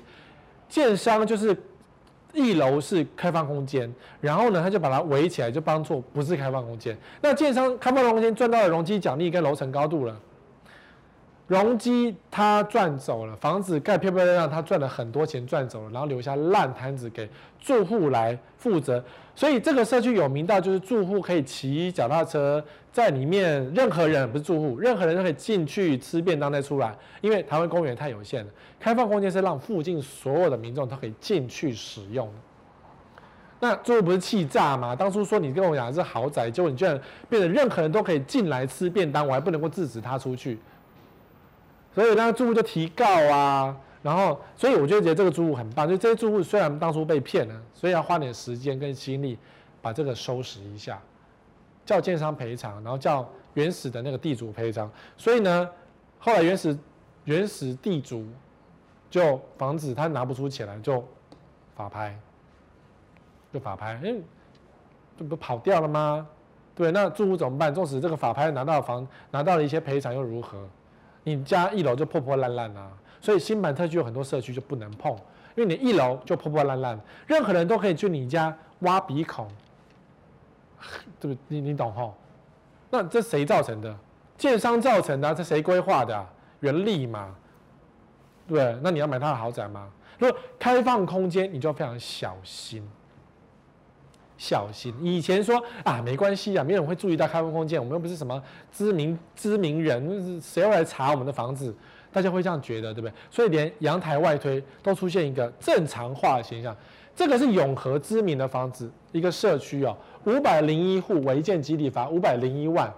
[0.69, 1.57] 建商就是
[2.33, 6.99] 一楼是开放空间，然后呢，他就把它围起来，就当做不是开放空间。
[7.21, 10.21] 那建商开放空间赚到了容积奖励跟楼层高度了，
[11.53, 17.29] 容积他赚走了，房子盖漂漂亮亮，他赚了很多钱赚走了，然后留下烂摊子给
[17.61, 19.03] 住户来负责。
[19.35, 28.51] 所以这个社区有名到就是住户可以骑脚踏车在里面，任何人不是住户，任何人都可以进去吃便当再出来，因为台湾公园太有限了。
[28.81, 32.29] 开放空间是让附近所有的民众都可以进去使用。
[33.61, 34.95] 那最后不是气炸吗？
[34.97, 40.59] 当初说你跟我讲是豪宅，结果你居然变成任何人都可以进来吃便当，我还不能够制止他出去。
[41.95, 45.89] 所以那个住户就提告啊，然后所以我就觉得这个住户很棒。
[45.89, 49.39] 就这些住户虽然当初被骗了，所以要花点时间跟心力
[49.81, 51.01] 把这个收拾一下，
[51.85, 54.91] 叫建商赔偿，然后叫原始的那个地主赔偿。
[55.17, 55.69] 所以呢，
[56.19, 56.79] 后来原始
[57.25, 58.27] 原始地主。
[59.11, 61.07] 就房子他拿不出钱来，就
[61.77, 62.19] 法拍，
[63.53, 64.25] 就法拍，嗯，
[65.19, 66.27] 这不跑掉了吗？
[66.75, 67.75] 对，那住户怎么办？
[67.75, 70.67] 纵使这个法拍拿到房，拿到了一些赔偿又如何？
[71.25, 75.15] 你家一楼就破破烂烂啊，所以新版特区有很多社区就不能碰，
[75.55, 79.49] 因为你一楼就破破烂烂，任何人都可以去你家挖鼻孔，
[81.21, 81.41] 对不？
[81.49, 82.15] 你你懂吼？
[82.91, 83.97] 那这谁造成的？
[84.37, 86.29] 建商造成的啊，这谁规划的啊？
[86.61, 87.35] 原力嘛。
[88.49, 89.89] 对，那你要买他的豪宅吗？
[90.19, 92.87] 如果开放空间，你就非常小心，
[94.43, 94.93] 小心。
[95.01, 101.73] 以前说啊，没关系啊，没有人会注意到开放空间，我们又不是什么知名知名人，谁要来查我们的房子？
[102.13, 103.13] 大家会这样觉得，对不对？
[103.31, 106.77] 所以连阳台外推都出现一个正常化的现象。
[107.15, 112.93] 这个是永和知名的房子，一个社区哦，五百零一户违建集体罚五百零一万，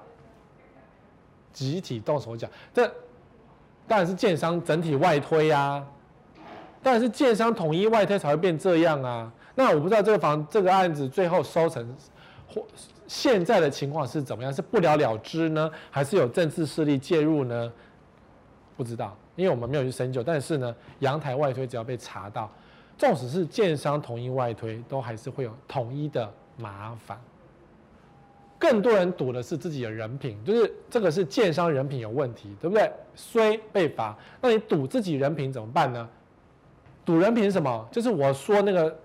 [1.53, 2.91] 集体动手脚这。
[3.87, 5.85] 当然是建商整体外推啊，
[6.83, 9.31] 当然是建商统一外推才会变这样啊。
[9.55, 11.97] 那我不知道这个房这个案子最后收成
[12.49, 12.65] 或
[13.07, 14.53] 现在的情况是怎么样？
[14.53, 17.73] 是不了了之呢，还是有政治势力介入呢？
[18.77, 20.23] 不知道，因为我们没有去深究。
[20.23, 22.51] 但是呢，阳台外推只要被查到，
[22.99, 27.21] 纵使是建商统一外推，都还是会有统一的麻烦。
[28.59, 32.91] 更多人赌的是自己的人品，就是这个是建商人品有问题，对不对？
[33.15, 36.09] 虽被罚，那你赌自己人品怎么办呢？
[37.05, 37.87] 赌人品是什么？
[37.93, 38.97] 就是我说那个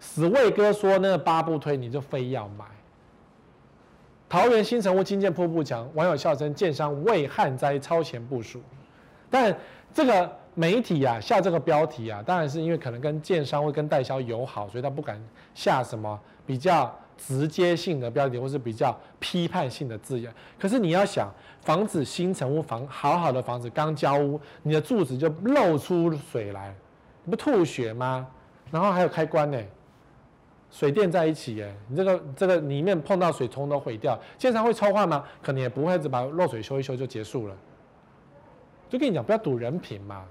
[0.00, 2.64] 死魏哥说那个八不推，你就非要买。
[4.28, 8.60] 桃园新城屋惊见瀑布墙，网友笑称建商为旱灾超前部署。
[9.30, 9.56] 但
[9.92, 15.22] 这个媒体啊下这个标题啊，当然是因为可能跟建商会跟代销友好，所以他不敢
[15.54, 16.94] 下什么比较。
[17.18, 20.32] 直接性的标题，或是比较批判性的字眼。
[20.56, 21.28] 可是你要想，
[21.62, 26.72] 房子新城屋房，好好的房子刚交屋，你的柱子就漏出水来，
[27.28, 28.24] 不吐血吗？
[28.70, 29.60] 然后还有开关呢，
[30.70, 34.18] 水电在一起，耶，你这个这个里面碰到水冲都毁掉。
[34.36, 35.24] 建商会抽换吗？
[35.42, 37.56] 可能也不会，只把漏水修一修就结束了。
[38.88, 40.24] 就跟你讲，不要赌人品嘛，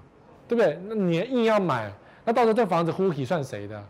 [0.46, 0.78] 对不对？
[0.88, 1.92] 那你硬要买，
[2.24, 3.82] 那到时候这房子呼起算谁的？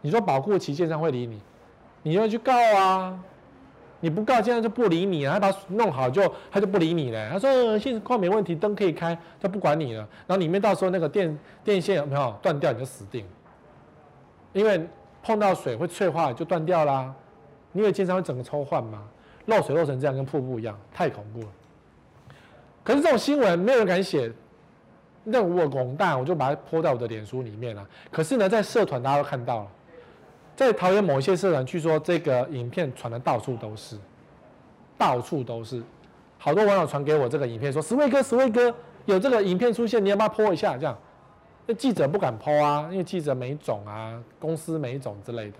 [0.00, 1.40] 你说保护期建商会理你？
[2.02, 3.18] 你要去告啊！
[4.00, 5.38] 你不告，现在就不理你啊！
[5.38, 7.30] 他把弄好就他就不理你了。
[7.30, 10.00] 他说现况没问题，灯可以开，他不管你了。
[10.26, 13.30] 然后里面到时候那个电电线有没有断掉，你就死定了。
[14.52, 14.84] 因为
[15.22, 17.14] 碰到水会脆化，就断掉啦。
[17.72, 19.02] 你以为经常会整个抽换吗？
[19.46, 21.46] 漏水漏成这样，跟瀑布一样，太恐怖了。
[22.84, 24.30] 可是这种新闻没有人敢写，
[25.24, 27.86] 那我广大我就把它泼在我的脸书里面了。
[28.10, 29.68] 可是呢，在社团大家都看到了。
[30.54, 33.96] 在桃园某一些社团，据说这个影片传的到处都是，
[34.98, 35.82] 到处都是，
[36.38, 38.72] 好多网友传给我这个影片，说史威哥，史威哥
[39.06, 40.76] 有这个影片出现，你要不要泼一下？
[40.76, 40.96] 这样，
[41.66, 45.58] 那记者不敢 po 啊，因为记者没种啊，公司没种之类的，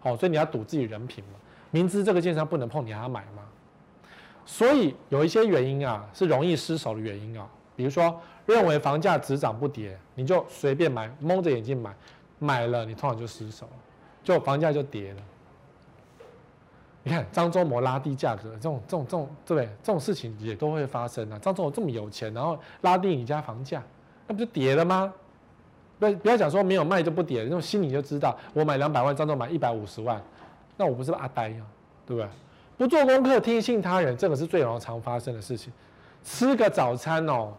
[0.00, 1.38] 好，所以你要赌自己人品嘛，
[1.70, 3.42] 明知这个建商不能碰，你还要买吗？
[4.44, 11.94] 所以有一些原因啊，是容易失手的原因啊，比如说认为房价只涨不跌，你就随便买，蒙着眼睛买，
[12.38, 13.68] 买了你通常就失手。
[14.24, 15.22] 就房价就跌了，
[17.04, 19.66] 你看张忠谋拉低价格，这种这种这种对不对？
[19.84, 21.38] 这种事情也都会发生啊。
[21.38, 23.80] 张忠谋这么有钱，然后拉低你家房价，
[24.26, 25.14] 那不就跌了吗？
[25.98, 30.22] 不不要讲说没有卖就不跌，那种心里就知道，我买两百万，张总买一百五十万，
[30.76, 31.62] 那我不是阿呆呀，
[32.06, 32.28] 对不对？
[32.78, 35.72] 不做功课，听信他人，这个是最容易常发生的事情。
[36.22, 37.52] 吃个早餐哦。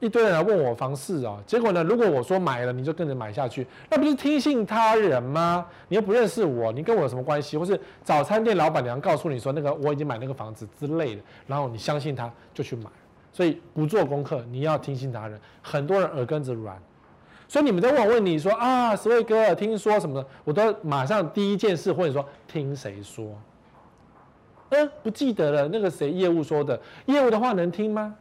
[0.00, 1.80] 一堆人来问我房市哦，结果呢？
[1.84, 5.64] 如果我说买了，你就跟着买下去，那不是听信他人吗？
[5.86, 7.56] 你又不认识我，你跟我有什么关系？
[7.56, 12.90] 或是早餐店老板娘告诉你说那个我已经买那个房子之类的，然后你相信他就去买，
[13.32, 15.40] 所以不做功课，你要听信他人。
[15.62, 16.76] 很多人耳根子软，
[17.52, 23.26] 所以你们在问我问你说啊，十位哥听说什么，我都马上第一件事或者说听谁说？
[24.70, 28.16] 嗯，不记得了，那个谁业务说的，业务的话能听吗？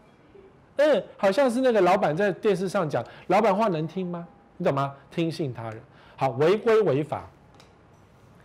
[0.75, 4.27] 嗯，好像是那个老板在电视上讲，老板话能听吗？
[4.57, 4.93] 你懂吗？
[5.09, 5.81] 听信他人。
[6.17, 7.25] 好，违规违法，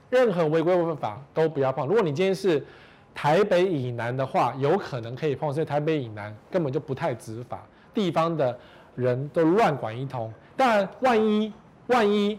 [0.08, 1.84] 任何违规违法都不要碰。
[1.88, 2.64] 如果你今天是
[3.12, 8.56] 台北以南的话，有可能可以碰，所以台北以南根本就不太执法，地方的
[8.94, 10.32] 人都乱管一通。
[10.56, 11.52] 当然，万一
[11.88, 12.30] 万一，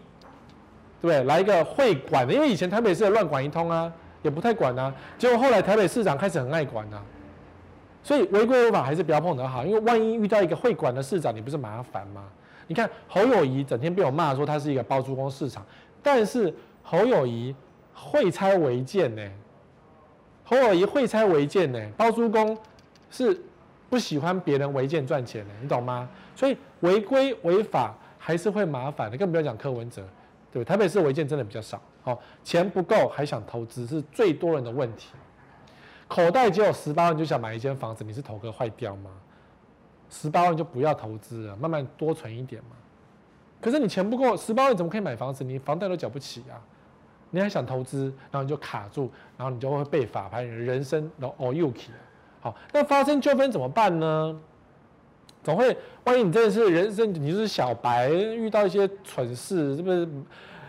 [1.00, 1.22] 对不对？
[1.24, 3.90] 来一个会管的，因为以前台北市乱管一通啊，
[4.22, 4.92] 也不太管啊。
[5.16, 7.00] 结果后来台北市长开始很爱管啊，
[8.02, 9.64] 所以违规违法还是不要碰的好。
[9.64, 12.24] 因为万一遇到一个会管的市长，你不是麻烦吗？
[12.66, 15.64] 你看侯友宜整天被我骂说他是一个包租公市场，
[16.02, 16.52] 但是
[16.82, 17.54] 侯友宜
[17.94, 19.22] 会拆违建呢？
[20.44, 21.80] 侯友宜会拆违建呢？
[21.96, 22.58] 包租公
[23.10, 23.40] 是
[23.88, 26.08] 不喜欢别人违建赚钱的，你懂吗？
[26.34, 27.94] 所以违规违法。
[28.18, 30.06] 还是会麻烦的，更不要讲柯文哲，
[30.52, 35.12] 对，台北市违建真的比较少，好，钱不够还想投资是最多人的问题。
[36.06, 39.10] 口袋只有十八万就想买一间房子，你是头壳坏掉吗？
[40.10, 42.70] 十八万就不要投资了，慢慢多存一点嘛。
[43.60, 45.44] 可是你钱不够，十八万怎么可以买房子？
[45.44, 46.56] 你房贷都缴不起啊！
[47.30, 51.90] 你还想投资，然后你就卡住，然后你就会被法拍，人生都哦又起。
[52.40, 54.40] 好，那发生纠纷怎么办呢？
[55.48, 55.74] 总会，
[56.04, 60.06] 万一你真的是人生，你就是小白，遇到一些蠢事，是不是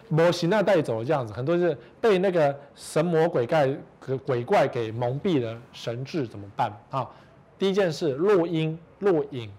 [0.07, 1.33] 魔神仔带走这样子？
[1.33, 3.67] 很多是被那个神魔鬼怪、
[4.25, 7.05] 鬼怪给蒙蔽了神智，怎么办啊？
[7.57, 9.51] 第一件事，录音录影。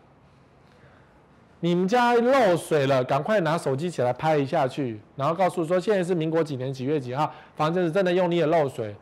[1.61, 8.97] 你们家漏水了，赶快拿手机起来拍一下去，然后告诉说现在是民国几年几月几号，房子是真的用力的漏水，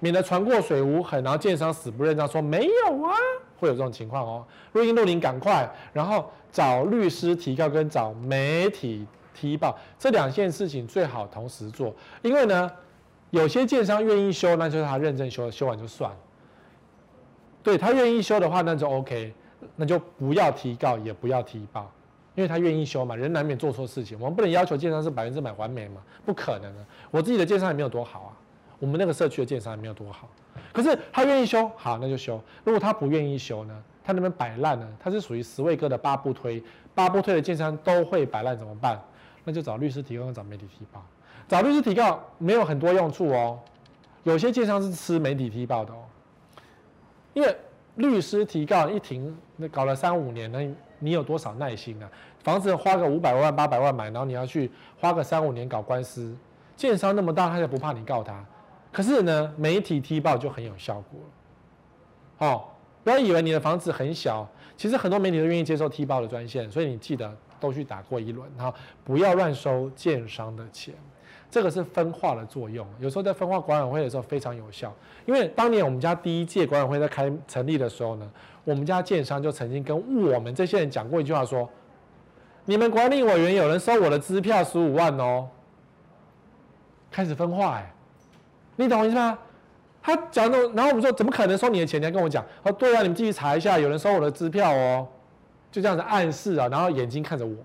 [0.00, 3.14] 免得船过水无痕，然后建商死不认账说没有啊。
[3.58, 12.70] 会有这种情况哦，录音录影赶快，然后找律师提告跟找媒体踢爆这两件事情最好同时做，因为呢，
[13.30, 16.16] 有些建商愿意修，那就是他认真修，修完就算了。
[17.62, 19.34] 对，他愿意修的话，那就 OK，
[19.76, 21.90] 那就不要提告，也不要踢爆，
[22.34, 26.84] 因为他愿意修嘛，人难免做错事情，我们不能要求建商是百分之百完美嘛，不可能的。
[27.10, 28.32] 我自己的建商也没有多好啊，
[28.78, 30.28] 我们那个社区的建商也没有多好。
[30.72, 32.40] 可是他愿意修，好，那就修。
[32.64, 33.82] 如果他不愿意修呢？
[34.04, 34.88] 他那边摆烂呢？
[34.98, 36.62] 他是属于十位哥的八不推，
[36.94, 38.98] 八不推的建商都会摆烂，怎么办？
[39.44, 41.04] 那就找律师提告，找媒体提报。
[41.46, 43.58] 找律师提告没有很多用处哦，
[44.22, 46.04] 有些建商是吃媒体踢爆的哦。
[47.34, 47.56] 因为
[47.96, 50.66] 律师提告一停，那搞了三五年，那
[50.98, 52.10] 你有多少耐心啊？
[52.42, 56.34] 房子花个五百万、八百万买，然后你要去花个三五年搞官司，
[56.76, 58.44] 建商那么大，他也不怕你告他。
[58.92, 62.46] 可是呢，媒体踢爆就很有效果了。
[62.46, 62.64] 哦，
[63.04, 68.72] 不要以为你的房子很小，其实很多媒体都愿意接受踢爆的专线，所以你记得都去打过一轮，哈，
[69.04, 70.94] 不要乱收建商的钱，
[71.50, 72.86] 这个是分化的作用。
[72.98, 74.94] 有时候在分化管委会的时候非常有效，
[75.26, 78.30] 因为当年我们家第一届管委会在开成立的时候呢，
[78.64, 81.68] 我们家建商就曾经跟我们这些人讲过一句话说：
[82.64, 85.48] 你们管理委员有人收我的支票十五万哦，
[87.10, 87.92] 开始分化哎。
[88.78, 89.36] 你懂我意思吗？
[90.00, 92.00] 他讲的，然后我们说怎么可能收你的钱？
[92.00, 95.06] 你还跟我讲，哦，对啊，你们继续查一下，有人收我的支票哦，
[95.70, 97.56] 就这样子暗示啊，然后眼睛看着我，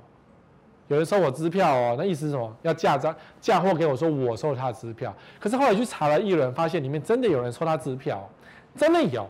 [0.87, 2.57] 有人收我支票哦，那意思是什么？
[2.63, 5.15] 要嫁妆嫁祸给我说我收了他的支票。
[5.39, 8.27] 可是后来去查了一轮，发现里面真的有人收他支票，
[8.75, 9.29] 真的有，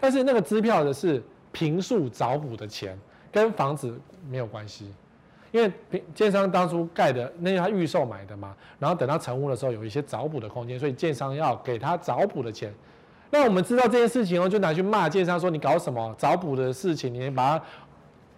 [0.00, 1.22] 但是那个支票的是
[1.52, 2.98] 平数找补的钱，
[3.30, 4.92] 跟房子没有关系。
[5.52, 12.72] 因为平建商当初盖的，那是他预售买的嘛，然后等到成屋的时候有一些找补的空间，所以建商要给他找补的钱。
[13.30, 17.64] 那我们知道这件事情后，就拿去骂建商说，你搞什么找补的事情，你把它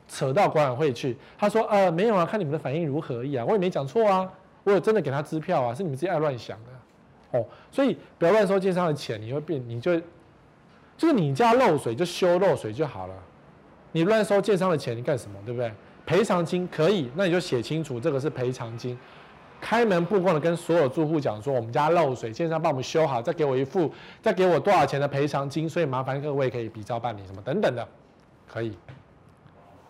[0.06, 1.16] 扯到管委会去。
[1.38, 4.30] 他说呃没有啊，看你们的反应如何而已啊，我也没讲错啊，
[4.64, 7.44] 我有真的给他支票啊，是你们自己爱乱想的哦。
[7.70, 9.98] 所以不要乱收建商的钱，你会变，你就
[10.96, 13.14] 就是你家漏水就修漏水就好了，
[13.92, 15.72] 你乱收建商的钱，你干什么，对不对？
[16.04, 18.98] 赔偿金可以，那你就写清楚，这个是赔偿金。
[19.60, 23.88] 开门布告的跟所有住户讲说，我们家漏水，建商帮我们修好，再给我一副，
[24.20, 27.86] 再给我多少钱的赔偿金，所以麻烦各位可以比照办理什么等等的，
[28.48, 28.76] 可以。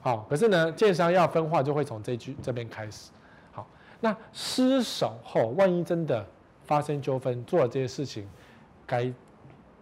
[0.02, 3.10] 好，可是呢，建商要分化就会从这句这边开始。
[3.50, 3.66] 好，
[3.98, 6.26] 那失守后，万一真的
[6.64, 8.28] 发生纠纷，做了这些事情，
[8.86, 9.10] 该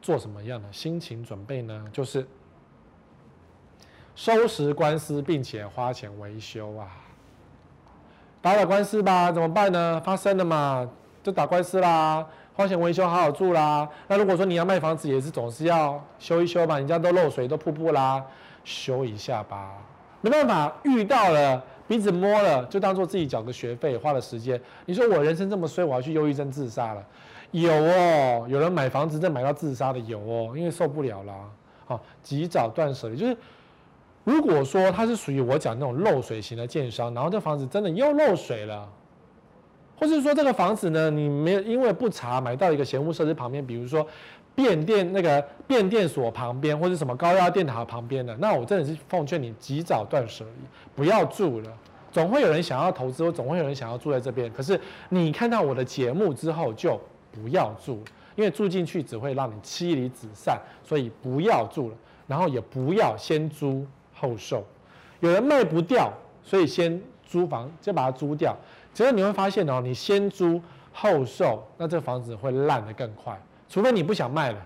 [0.01, 1.85] 做什么样的心情准备呢？
[1.93, 2.25] 就是。
[4.15, 6.89] 收拾官司，并且花钱维修啊！
[8.43, 10.01] 打打官司吧，怎么办呢？
[10.05, 10.89] 发生了嘛，
[11.23, 13.89] 就打官司啦，花钱维修，好好住啦。
[14.09, 18.25] 那如果说你要卖房子，也是总是要修一修吧，人家都漏水都瀑布啦，
[18.65, 19.73] 修一下吧。
[20.21, 24.61] 没办法，遇到了鼻子摸了就当做自己缴个学费，花了时间。
[24.85, 27.03] 你说我人生这么衰，我要去忧郁症自杀了？
[27.53, 31.35] 有哦，有人买房子再买到自杀的有哦，因为受不了啦。
[31.87, 33.37] 好，及早断舍离，就是
[34.25, 38.89] 如果说它是属于我讲那种漏水型的建商，然后这房子真的又漏水了，
[39.99, 44.07] 或是说这个房子呢，你没有因为不查买到一个嫌恶设施旁边，比如说
[44.55, 51.71] 变电那个变电所旁边，或者什么高压电塔旁边的，那我真的是奉劝你及早断舍离，不要住了。
[52.13, 57.01] 总会有人想要投资，或总会有人想要住在这边，可是你看到我的节目之后就。
[57.33, 58.03] 不要住，
[58.35, 61.95] 因为住进去只会让你妻离子散，所以不要住了。
[62.27, 63.87] 然后也不要先租
[64.21, 64.63] 后售，
[65.21, 66.13] 有人卖不掉，
[66.43, 68.55] 所以先租房，先把它租掉。
[68.93, 70.61] 其实你会发现哦，你先租
[70.93, 73.41] 后售，那这房子会烂得更快。
[73.69, 74.59] 除非你不想卖了，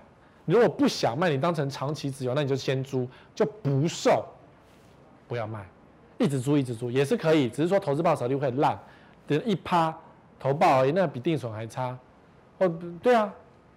[0.45, 4.25] 你如果不想卖，你当成长期持有，那你就先租，就不售，
[5.29, 5.65] 不要卖，
[6.19, 8.77] 一直租一直租也是可以，只是说投资报酬率会烂，
[9.27, 9.95] 等一趴
[10.41, 11.97] 投报而已，那比定损还差。
[12.59, 12.69] 哦，
[13.03, 13.33] 对啊，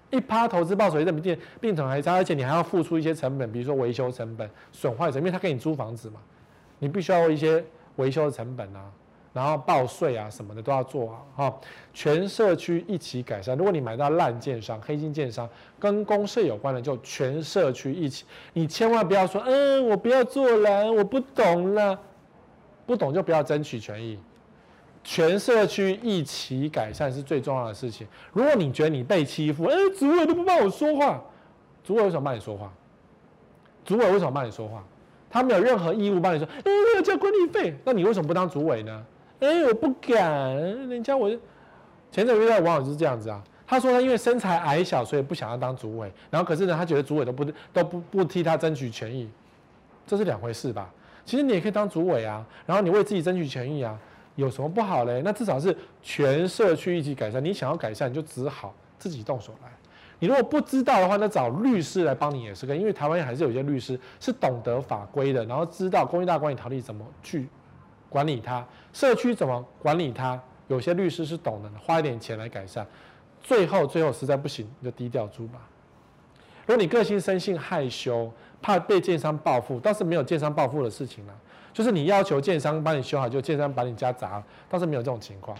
[0.09, 6.19] 一趴投资报酬率比定定存还差，而且你还要付出一些成本，比如说维修成本、损坏成本，因为他给你租房子嘛，
[6.79, 7.63] 你必须要一些
[7.97, 8.89] 维修的成本啊，
[9.33, 11.59] 然后报税啊什么的都要做啊，哈，
[11.93, 13.57] 全社区一起改善。
[13.57, 15.47] 如果你买到烂建商、黑心建商，
[15.77, 21.99] 跟公社有关的，就全社区一起，你千万不要说，嗯，我不要做了，我不懂了，
[22.85, 24.17] 不懂就不要争取权益。
[25.09, 28.05] 全社区一起改善是最重要的事情。
[28.33, 31.23] 如果你觉得你被欺负，哎，主委都不帮我说话，
[31.81, 32.69] 主委为什么帮你说话？
[33.85, 34.83] 主委为什么帮你说话？
[35.29, 39.05] 他没有任何义务帮你说，哎，我要交管理费，那你为什么不当主委呢？
[39.39, 40.53] 哎，我不敢，
[40.89, 41.29] 人家我
[42.11, 49.29] 前阵遇到网友就是这样子啊，他说他因为身材矮小，所以不想要当主委，然后可是呢，他觉得主委都不都不不替他争取权益，
[50.05, 50.91] 这是两回事吧？
[51.23, 53.97] 其实你也可以当主委啊，然后你为自己争取权益啊。
[54.37, 55.21] 有什么不好嘞？
[55.25, 57.43] 那至少是全社区一起改善。
[57.43, 59.69] 你想要改善，你就只好自己动手来。
[60.19, 62.79] 你如果不知道的话，那找律师来帮你也是可以。
[62.79, 67.49] 因为台湾还是有些律师是懂得法规的，然后知道公益大管理条例怎么去
[68.09, 70.41] 管理它，社区怎么管理它。
[70.67, 72.85] 有些律师是懂的，花一点钱来改善。
[73.41, 75.59] 最后，最后实在不行，你就低调租吧。
[76.65, 78.29] 如果你个性生性害羞，
[78.61, 81.33] 怕被建商报复，倒是没有建商报复的事情了。
[81.77, 85.55] 就是你要求建商帮你修好，就建商把你家砸了，倒是没有这种情况。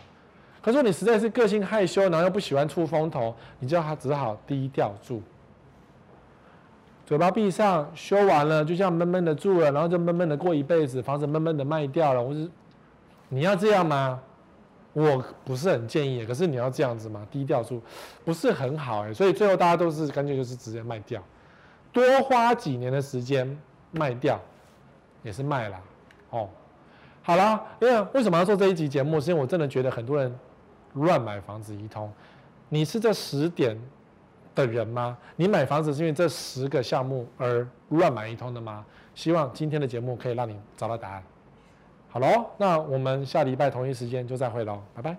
[0.63, 5.21] 可是你实在是个性害羞，然后又不喜欢出风头，你就只好低调住，
[7.05, 12.23] 嘴巴闭上，修完了就这样闷闷的住了，然后就闷闷的过一辈子，房子闷闷的卖掉了。
[12.23, 12.49] 我是
[13.29, 14.19] 你要这样吗？
[14.93, 17.27] 我不是很建议，可是你要这样子吗？
[17.29, 17.79] 低调住
[18.25, 21.23] 不是很好哎，所以最后大家都是干脆就是直接卖掉，
[21.93, 23.55] 多花几年的时间
[23.91, 24.41] 卖掉
[25.21, 25.79] 也是卖了。
[26.29, 26.49] 哦，
[27.21, 29.19] 好啦，因为为什么要做这一集节目？
[29.19, 30.33] 是因为我真的觉得很多人
[30.93, 32.11] 乱买房子一通。
[32.69, 33.79] 你是这十点
[34.53, 35.17] 的人吗？
[35.35, 38.85] 你买房子是因为这十个项目而乱买一通的吗？
[39.15, 41.23] 希望今天的节目可以让你找到答案。
[42.09, 45.15] 好喽，那我们下礼拜同一时间就再会喽，拜拜。